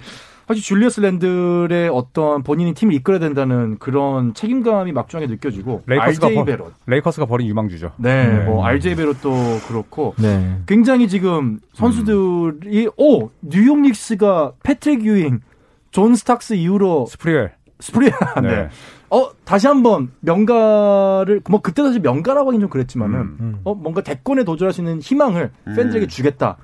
사실 0.48 0.62
줄리어스 0.62 1.00
랜들의 1.00 1.90
어떤 1.90 2.42
본인이 2.42 2.72
팀을 2.72 2.94
이끌어야 2.94 3.20
된다는 3.20 3.78
그런 3.78 4.32
책임감이 4.32 4.92
막중하게 4.92 5.26
느껴지고 5.26 5.82
레이커스가 5.86 6.26
RJ 6.28 6.34
버- 6.36 6.44
배럿, 6.44 6.72
레이커스가 6.86 7.26
버린 7.26 7.46
유망주죠. 7.48 7.92
네, 7.98 8.26
네. 8.38 8.44
뭐 8.46 8.64
RJ 8.64 8.94
배럿도 8.96 9.30
그렇고 9.68 10.14
네. 10.18 10.56
굉장히 10.66 11.06
지금 11.06 11.58
선수들이 11.74 12.88
오 12.96 13.28
뉴욕 13.42 13.78
닉스가 13.80 14.52
패트릭 14.62 15.04
유잉, 15.04 15.40
존 15.90 16.14
스탁스 16.14 16.54
이후로 16.54 17.06
스프리웰. 17.06 17.50
스프리아 17.80 18.10
네. 18.42 18.68
어 19.10 19.30
다시 19.44 19.66
한번 19.66 20.10
명가를 20.20 21.40
뭐 21.48 21.60
그때 21.62 21.82
사실 21.82 22.00
명가라고 22.00 22.50
하긴 22.50 22.60
좀 22.60 22.70
그랬지만은 22.70 23.18
음. 23.40 23.60
어 23.64 23.74
뭔가 23.74 24.02
대권에 24.02 24.44
도전할 24.44 24.72
수 24.72 24.80
있는 24.80 25.00
희망을 25.00 25.50
음. 25.66 25.74
팬들에게 25.74 26.06
주겠다. 26.06 26.58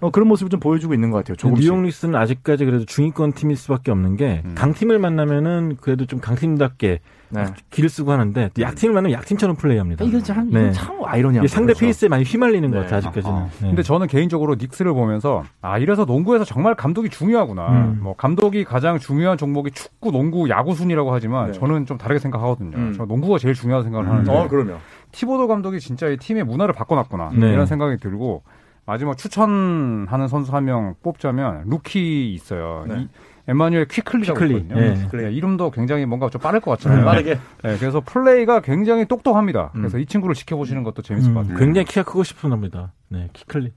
어 0.00 0.10
그런 0.10 0.28
모습을 0.28 0.50
좀 0.50 0.60
보여주고 0.60 0.92
있는 0.94 1.10
것 1.10 1.18
같아요. 1.18 1.36
조금씩. 1.36 1.64
뉴욕 1.70 1.82
리스는 1.82 2.14
아직까지 2.14 2.64
그래도 2.66 2.84
중위권 2.84 3.32
팀일 3.32 3.56
수밖에 3.56 3.90
없는 3.90 4.16
게 4.16 4.42
음. 4.44 4.54
강팀을 4.54 4.98
만나면은 4.98 5.78
그래도 5.80 6.04
좀 6.04 6.20
강팀답게 6.20 7.00
네. 7.28 7.44
길을 7.70 7.88
쓰고 7.88 8.12
하는데 8.12 8.50
또 8.54 8.62
약팀을 8.62 8.94
만나면 8.94 9.18
약팀처럼 9.18 9.56
플레이합니다. 9.56 10.04
이거 10.04 10.20
참, 10.20 10.50
네. 10.50 10.60
이건 10.60 10.72
참 10.72 10.96
아이러니한 11.04 11.46
상대 11.48 11.72
거죠. 11.72 11.80
페이스에 11.84 12.08
많이 12.08 12.22
휘말리는 12.24 12.70
것 12.70 12.76
네. 12.76 12.82
같아요, 12.82 12.98
아직까지는. 12.98 13.36
아, 13.36 13.48
네. 13.60 13.68
근데 13.68 13.82
저는 13.82 14.06
개인적으로 14.06 14.54
닉스를 14.54 14.92
보면서 14.92 15.42
아 15.60 15.78
이래서 15.78 16.04
농구에서 16.04 16.44
정말 16.44 16.74
감독이 16.74 17.08
중요하구나. 17.08 17.68
음. 17.68 17.98
뭐 18.02 18.14
감독이 18.14 18.64
가장 18.64 18.98
중요한 18.98 19.36
종목이 19.38 19.70
축구, 19.72 20.12
농구, 20.12 20.48
야구 20.48 20.74
순이라고 20.74 21.12
하지만 21.12 21.52
네. 21.52 21.58
저는 21.58 21.86
좀 21.86 21.98
다르게 21.98 22.18
생각하거든요. 22.18 22.76
음. 22.76 22.94
저 22.96 23.04
농구가 23.04 23.38
제일 23.38 23.54
중요하다고 23.54 23.84
생각을 23.84 24.06
음. 24.06 24.10
하는데 24.12 24.32
어 24.32 24.46
그러면 24.48 24.78
티보도 25.12 25.48
감독이 25.48 25.80
진짜 25.80 26.08
이 26.08 26.16
팀의 26.16 26.44
문화를 26.44 26.74
바꿔놨구나 26.74 27.30
네. 27.34 27.52
이런 27.52 27.66
생각이 27.66 27.96
들고 27.98 28.42
마지막 28.84 29.16
추천하는 29.16 30.28
선수 30.28 30.54
한 30.54 30.64
명 30.64 30.94
뽑자면 31.02 31.64
루키 31.66 32.32
있어요. 32.34 32.84
네. 32.88 33.00
이, 33.00 33.08
에마뉴엘 33.48 33.86
퀴클리라고 33.86 34.38
퀴클리. 34.40 34.60
있거든요. 34.60 34.80
예. 34.82 35.08
네, 35.12 35.32
이름도 35.32 35.70
굉장히 35.70 36.04
뭔가 36.04 36.28
좀 36.30 36.40
빠를 36.40 36.60
것 36.60 36.72
같잖아요. 36.72 37.04
빠르게 37.04 37.38
네, 37.62 37.76
그래서 37.78 38.00
플레이가 38.04 38.60
굉장히 38.60 39.04
똑똑합니다. 39.06 39.70
음. 39.76 39.82
그래서 39.82 39.98
이 39.98 40.06
친구를 40.06 40.34
지켜보시는 40.34 40.82
것도 40.82 41.02
재밌을 41.02 41.32
것 41.32 41.40
음, 41.40 41.42
같아요. 41.48 41.58
굉장히 41.58 41.84
키가 41.84 42.02
크고 42.02 42.24
싶은 42.24 42.50
겁니다. 42.50 42.92
네, 43.08 43.28
키클리. 43.32 43.72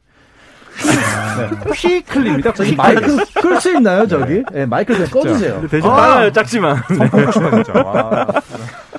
퀴클리입니다. 1.73 2.53
저기 2.53 2.75
마이크 2.75 3.17
끌 3.41 3.59
수 3.59 3.75
있나요 3.75 4.07
저기? 4.07 4.43
네, 4.51 4.65
마이크 4.65 4.95
좀 4.95 5.05
꺼주세요. 5.07 5.67
대신 5.67 5.89
아! 5.89 5.95
빨라요, 5.95 6.31
작지만. 6.31 6.77
진짜. 6.87 7.73
와. 7.83 8.27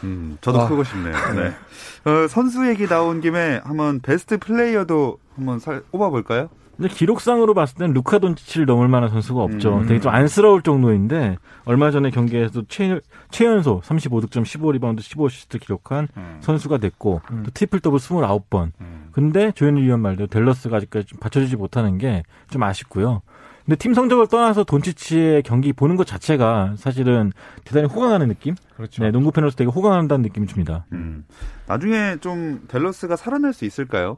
음, 0.04 0.37
저도 0.40 0.61
아. 0.62 0.68
크고 0.68 0.85
싶네요. 0.85 1.14
네. 1.35 1.52
어, 2.11 2.26
선수 2.28 2.66
얘기 2.68 2.87
나온 2.87 3.20
김에 3.20 3.61
한번 3.64 4.00
베스트 4.00 4.38
플레이어도 4.38 5.18
한번 5.37 5.59
살, 5.59 5.83
뽑아볼까요? 5.90 6.48
근데 6.80 6.94
기록상으로 6.94 7.52
봤을 7.52 7.76
땐 7.76 7.92
루카 7.92 8.20
돈치치를 8.20 8.64
넘을 8.64 8.88
만한 8.88 9.10
선수가 9.10 9.42
없죠. 9.42 9.80
음. 9.80 9.86
되게 9.86 10.00
좀 10.00 10.10
안쓰러울 10.14 10.62
정도인데 10.62 11.36
얼마 11.66 11.90
전에 11.90 12.08
경기에서 12.10 12.62
최, 12.68 12.98
최연소 13.30 13.82
35득점 13.82 14.44
15리바운드 14.44 15.00
15어시스트 15.00 15.60
기록한 15.60 16.08
음. 16.16 16.38
선수가 16.40 16.78
됐고 16.78 17.20
음. 17.32 17.42
또 17.44 17.50
트리플 17.50 17.80
더블 17.80 17.98
29번. 17.98 18.70
음. 18.80 19.08
근데 19.12 19.52
조현일 19.52 19.84
위원 19.84 20.00
말대로 20.00 20.26
댈러스가 20.28 20.78
아직까지 20.78 21.06
좀 21.06 21.18
받쳐주지 21.20 21.56
못하는 21.56 21.98
게 21.98 22.22
좀 22.50 22.62
아쉽고요. 22.62 23.22
근데 23.64 23.76
팀 23.76 23.94
성적을 23.94 24.26
떠나서 24.26 24.64
돈치치의 24.64 25.42
경기 25.44 25.72
보는 25.72 25.94
것 25.96 26.06
자체가 26.06 26.74
사실은 26.76 27.30
대단히 27.64 27.86
호강하는 27.86 28.28
느낌? 28.28 28.56
그렇죠. 28.74 29.02
네, 29.04 29.10
농구 29.10 29.30
팬으로서 29.30 29.56
되게 29.56 29.70
호강한다는 29.70 30.22
느낌이 30.22 30.46
듭니다. 30.46 30.86
음. 30.92 31.24
나중에 31.66 32.16
좀 32.20 32.62
델러스가 32.68 33.14
살아날 33.16 33.52
수 33.52 33.64
있을까요? 33.64 34.16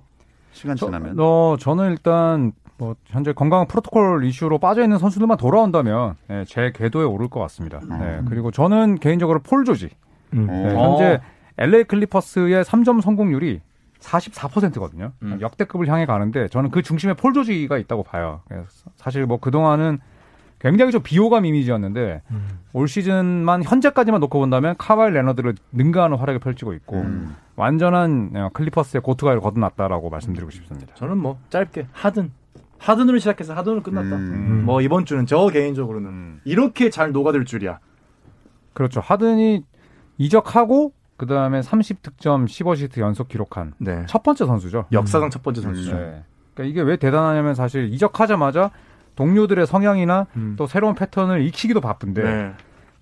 시간 0.53 0.77
저, 0.77 0.87
지나면. 0.87 1.17
어, 1.19 1.57
저는 1.59 1.91
일단 1.91 2.53
뭐 2.79 2.95
현재 3.07 3.33
건강 3.33 3.67
프로토콜 3.67 4.25
이슈로 4.25 4.59
빠져 4.59 4.83
있는 4.83 4.99
선수들만 4.99 5.37
돌아온다면 5.37 6.17
네, 6.29 6.45
제 6.47 6.73
궤도에 6.75 7.05
오를 7.05 7.29
것 7.29 7.41
같습니다. 7.41 7.81
네, 7.89 8.21
그리고 8.29 8.51
저는 8.51 8.99
개인적으로 8.99 9.41
폴 9.41 9.65
조지 9.65 9.91
음. 10.35 10.49
어. 10.49 10.53
네, 10.53 10.75
현재 10.75 11.21
LA 11.59 11.85
클리퍼스의 11.85 12.65
3점 12.65 13.01
성공률이 13.01 13.61
44%거든요. 14.01 15.13
음. 15.23 15.39
역대급을 15.41 15.87
향해 15.89 16.07
가는데 16.07 16.49
저는 16.49 16.71
그 16.71 16.83
중심에 16.83 17.15
폴 17.15 17.33
조지가 17.33 17.79
있다고 17.79 18.03
봐요. 18.03 18.41
그래서 18.49 18.91
사실 18.97 19.27
뭐 19.27 19.39
그동안은 19.39 20.01
굉장히 20.63 20.93
좀 20.93 21.03
비호감 21.03 21.45
이미지였는데 21.45 22.23
음. 22.31 22.49
올 22.73 22.87
시즌만 22.87 23.65
현재까지만 23.65 24.21
놓고 24.21 24.39
본다면 24.39 24.77
카와이 24.79 25.11
레너드를 25.11 25.57
능가하는 25.73 26.17
활약을 26.17 26.39
펼치고 26.39 26.73
있고 26.75 27.01
음. 27.01 27.35
완전한 27.57 28.31
어, 28.35 28.49
클리퍼스의 28.53 29.03
고투가를 29.03 29.41
거듭났다라고 29.41 30.09
말씀드리고 30.09 30.53
싶습니다. 30.53 30.95
저는 30.95 31.19
뭐 31.19 31.39
짧게 31.51 31.89
하든 31.91 32.31
하든으로 32.79 33.19
시작해서 33.19 33.55
하든으로 33.55 33.83
끝났다. 33.83 34.17
음. 34.17 34.63
뭐 34.65 34.81
이번 34.81 35.05
주는 35.05 35.27
저 35.27 35.49
개인적으로는 35.49 36.41
이렇게 36.45 36.91
잘 36.91 37.11
녹아들 37.11 37.45
줄이야. 37.45 37.81
그렇죠. 38.73 39.01
하든이 39.01 39.65
이적하고 40.19 40.93
그 41.17 41.27
다음에 41.27 41.61
30득점 41.61 42.47
15시트 42.47 43.01
연속 43.01 43.29
기록한 43.29 43.75
네. 43.79 44.05
첫 44.07 44.23
번째 44.23 44.47
선수죠. 44.47 44.87
역사상 44.93 45.31
첫 45.31 45.43
번째 45.43 45.61
선수죠. 45.61 45.93
네. 45.93 46.23
그러니까 46.55 46.71
이게 46.71 46.81
왜 46.83 46.97
대단하냐면 46.97 47.55
사실 47.55 47.93
이적하자마자 47.93 48.71
동료들의 49.17 49.67
성향이나 49.67 50.27
음. 50.37 50.55
또 50.57 50.67
새로운 50.67 50.95
패턴을 50.95 51.43
익히기도 51.43 51.81
바쁜데 51.81 52.23
네. 52.23 52.53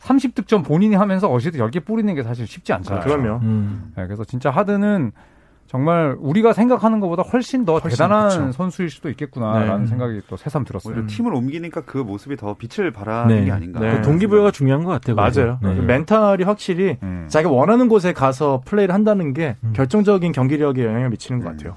30득점 0.00 0.64
본인이 0.64 0.94
하면서 0.94 1.32
어시스트 1.32 1.58
10개 1.58 1.84
뿌리는 1.84 2.12
게 2.14 2.22
사실 2.22 2.46
쉽지 2.46 2.72
않잖아요. 2.72 3.04
그럼요. 3.04 3.40
음. 3.42 3.92
네, 3.96 4.06
그래서 4.06 4.24
진짜 4.24 4.50
하든은 4.50 5.12
정말 5.70 6.16
우리가 6.18 6.52
생각하는 6.52 6.98
것보다 6.98 7.22
훨씬 7.22 7.64
더 7.64 7.74
훨씬, 7.74 7.90
대단한 7.90 8.28
그쵸. 8.28 8.52
선수일 8.52 8.90
수도 8.90 9.08
있겠구나라는 9.10 9.82
네. 9.82 9.86
생각이 9.86 10.22
또 10.26 10.36
새삼 10.36 10.64
들었어요. 10.64 10.94
오히려 10.94 11.06
팀을 11.06 11.32
옮기니까 11.32 11.82
그 11.82 11.98
모습이 11.98 12.36
더 12.36 12.54
빛을 12.54 12.90
발하는 12.90 13.36
네. 13.36 13.44
게 13.44 13.52
아닌가. 13.52 13.78
네. 13.78 13.94
그 13.94 14.02
동기부여가 14.02 14.50
중요한 14.50 14.82
것 14.82 14.90
같아요. 14.90 15.14
맞아요. 15.14 15.60
네. 15.62 15.74
멘탈이 15.74 16.42
확실히 16.42 16.96
음. 17.04 17.26
자기가 17.28 17.52
원하는 17.52 17.88
곳에 17.88 18.12
가서 18.12 18.62
플레이를 18.64 18.92
한다는 18.92 19.32
게 19.32 19.56
음. 19.62 19.72
결정적인 19.72 20.32
경기력에 20.32 20.84
영향을 20.84 21.10
미치는 21.10 21.40
것 21.40 21.50
음. 21.50 21.56
같아요. 21.56 21.76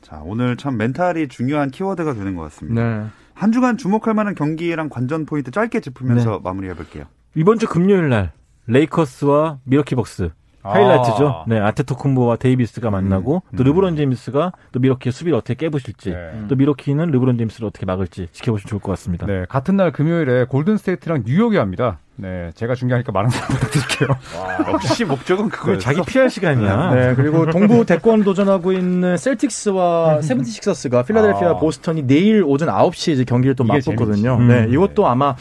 자, 0.00 0.20
오늘 0.24 0.56
참 0.56 0.76
멘탈이 0.76 1.28
중요한 1.28 1.70
키워드가 1.70 2.14
되는 2.14 2.34
것 2.34 2.42
같습니다. 2.42 3.12
네. 3.40 3.42
한 3.42 3.52
주간 3.52 3.78
주목할 3.78 4.12
만한 4.14 4.34
경기랑 4.34 4.90
관전 4.90 5.24
포인트 5.24 5.50
짧게 5.50 5.80
짚으면서 5.80 6.30
네. 6.30 6.38
마무리해 6.44 6.74
볼게요. 6.74 7.04
이번 7.34 7.58
주 7.58 7.66
금요일 7.66 8.10
날 8.10 8.32
레이커스와 8.66 9.60
밀워키 9.64 9.94
벅스 9.94 10.24
아. 10.24 10.39
하이라이트죠. 10.62 11.44
네, 11.46 11.58
아테토쿤보와 11.58 12.38
데이비스가 12.38 12.90
만나고 12.90 13.42
또 13.56 13.62
음. 13.62 13.64
르브론 13.64 13.96
제임스가 13.96 14.52
또 14.72 14.80
밀워키의 14.80 15.12
수비를 15.12 15.36
어떻게 15.38 15.54
깨부실지 15.54 16.10
네. 16.10 16.44
또 16.48 16.56
밀워키는 16.56 17.10
르브론 17.10 17.38
제임스를 17.38 17.66
어떻게 17.66 17.86
막을지 17.86 18.28
지켜보시면 18.32 18.68
좋을 18.68 18.80
것 18.80 18.92
같습니다. 18.92 19.26
네, 19.26 19.46
같은 19.48 19.76
날 19.76 19.90
금요일에 19.90 20.44
골든 20.44 20.76
스테이트랑 20.76 21.22
뉴욕이 21.26 21.56
합니다. 21.56 21.98
네, 22.16 22.50
제가 22.54 22.74
중요하니까 22.74 23.12
많은 23.12 23.30
사람 23.30 23.48
부탁드릴게요. 23.48 24.08
역시 24.72 25.06
목적은 25.06 25.48
그거예요. 25.48 25.78
자기 25.78 26.02
피할 26.02 26.28
시간이야. 26.28 26.94
네, 26.94 27.14
그리고 27.14 27.50
동부 27.50 27.84
대권 27.86 28.22
도전하고 28.22 28.72
있는 28.72 29.16
셀틱스와 29.16 30.20
세븐티식서스가 30.22 31.04
필라델피아 31.04 31.50
아. 31.50 31.56
보스턴이 31.56 32.06
내일 32.06 32.44
오전 32.44 32.68
9시에 32.68 33.14
이제 33.14 33.24
경기를 33.24 33.54
또 33.54 33.64
맞붙거든요. 33.64 34.38
네, 34.40 34.64
음. 34.64 34.72
이것도 34.72 35.06
아마 35.06 35.34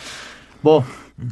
뭐 0.62 0.84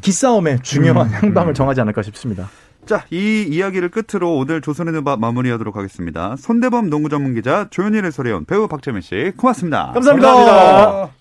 기싸움의 0.02 0.60
중요한 0.64 1.10
향방을 1.10 1.54
정하지 1.54 1.80
않을까 1.80 2.02
싶습니다. 2.02 2.50
자, 2.88 3.06
이 3.12 3.46
이야기를 3.50 3.92
끝으로 3.92 4.38
오늘 4.38 4.62
조선의 4.62 4.94
누바 4.94 5.18
마무리하도록 5.18 5.76
하겠습니다. 5.76 6.38
손대범 6.38 6.90
농구 6.90 7.10
전문 7.10 7.36
기자 7.36 7.68
조현일 7.70 8.06
해설위원 8.06 8.46
배우 8.46 8.70
박재민 8.70 9.02
씨 9.02 9.34
고맙습니다. 9.36 9.92
감사합니다. 9.94 11.12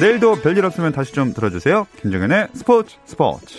내일도 0.00 0.36
별일 0.36 0.64
없으면 0.64 0.92
다시 0.92 1.12
좀 1.12 1.34
들어주세요. 1.34 1.88
김정현의 2.00 2.48
스포츠 2.54 2.96
스포츠. 3.04 3.58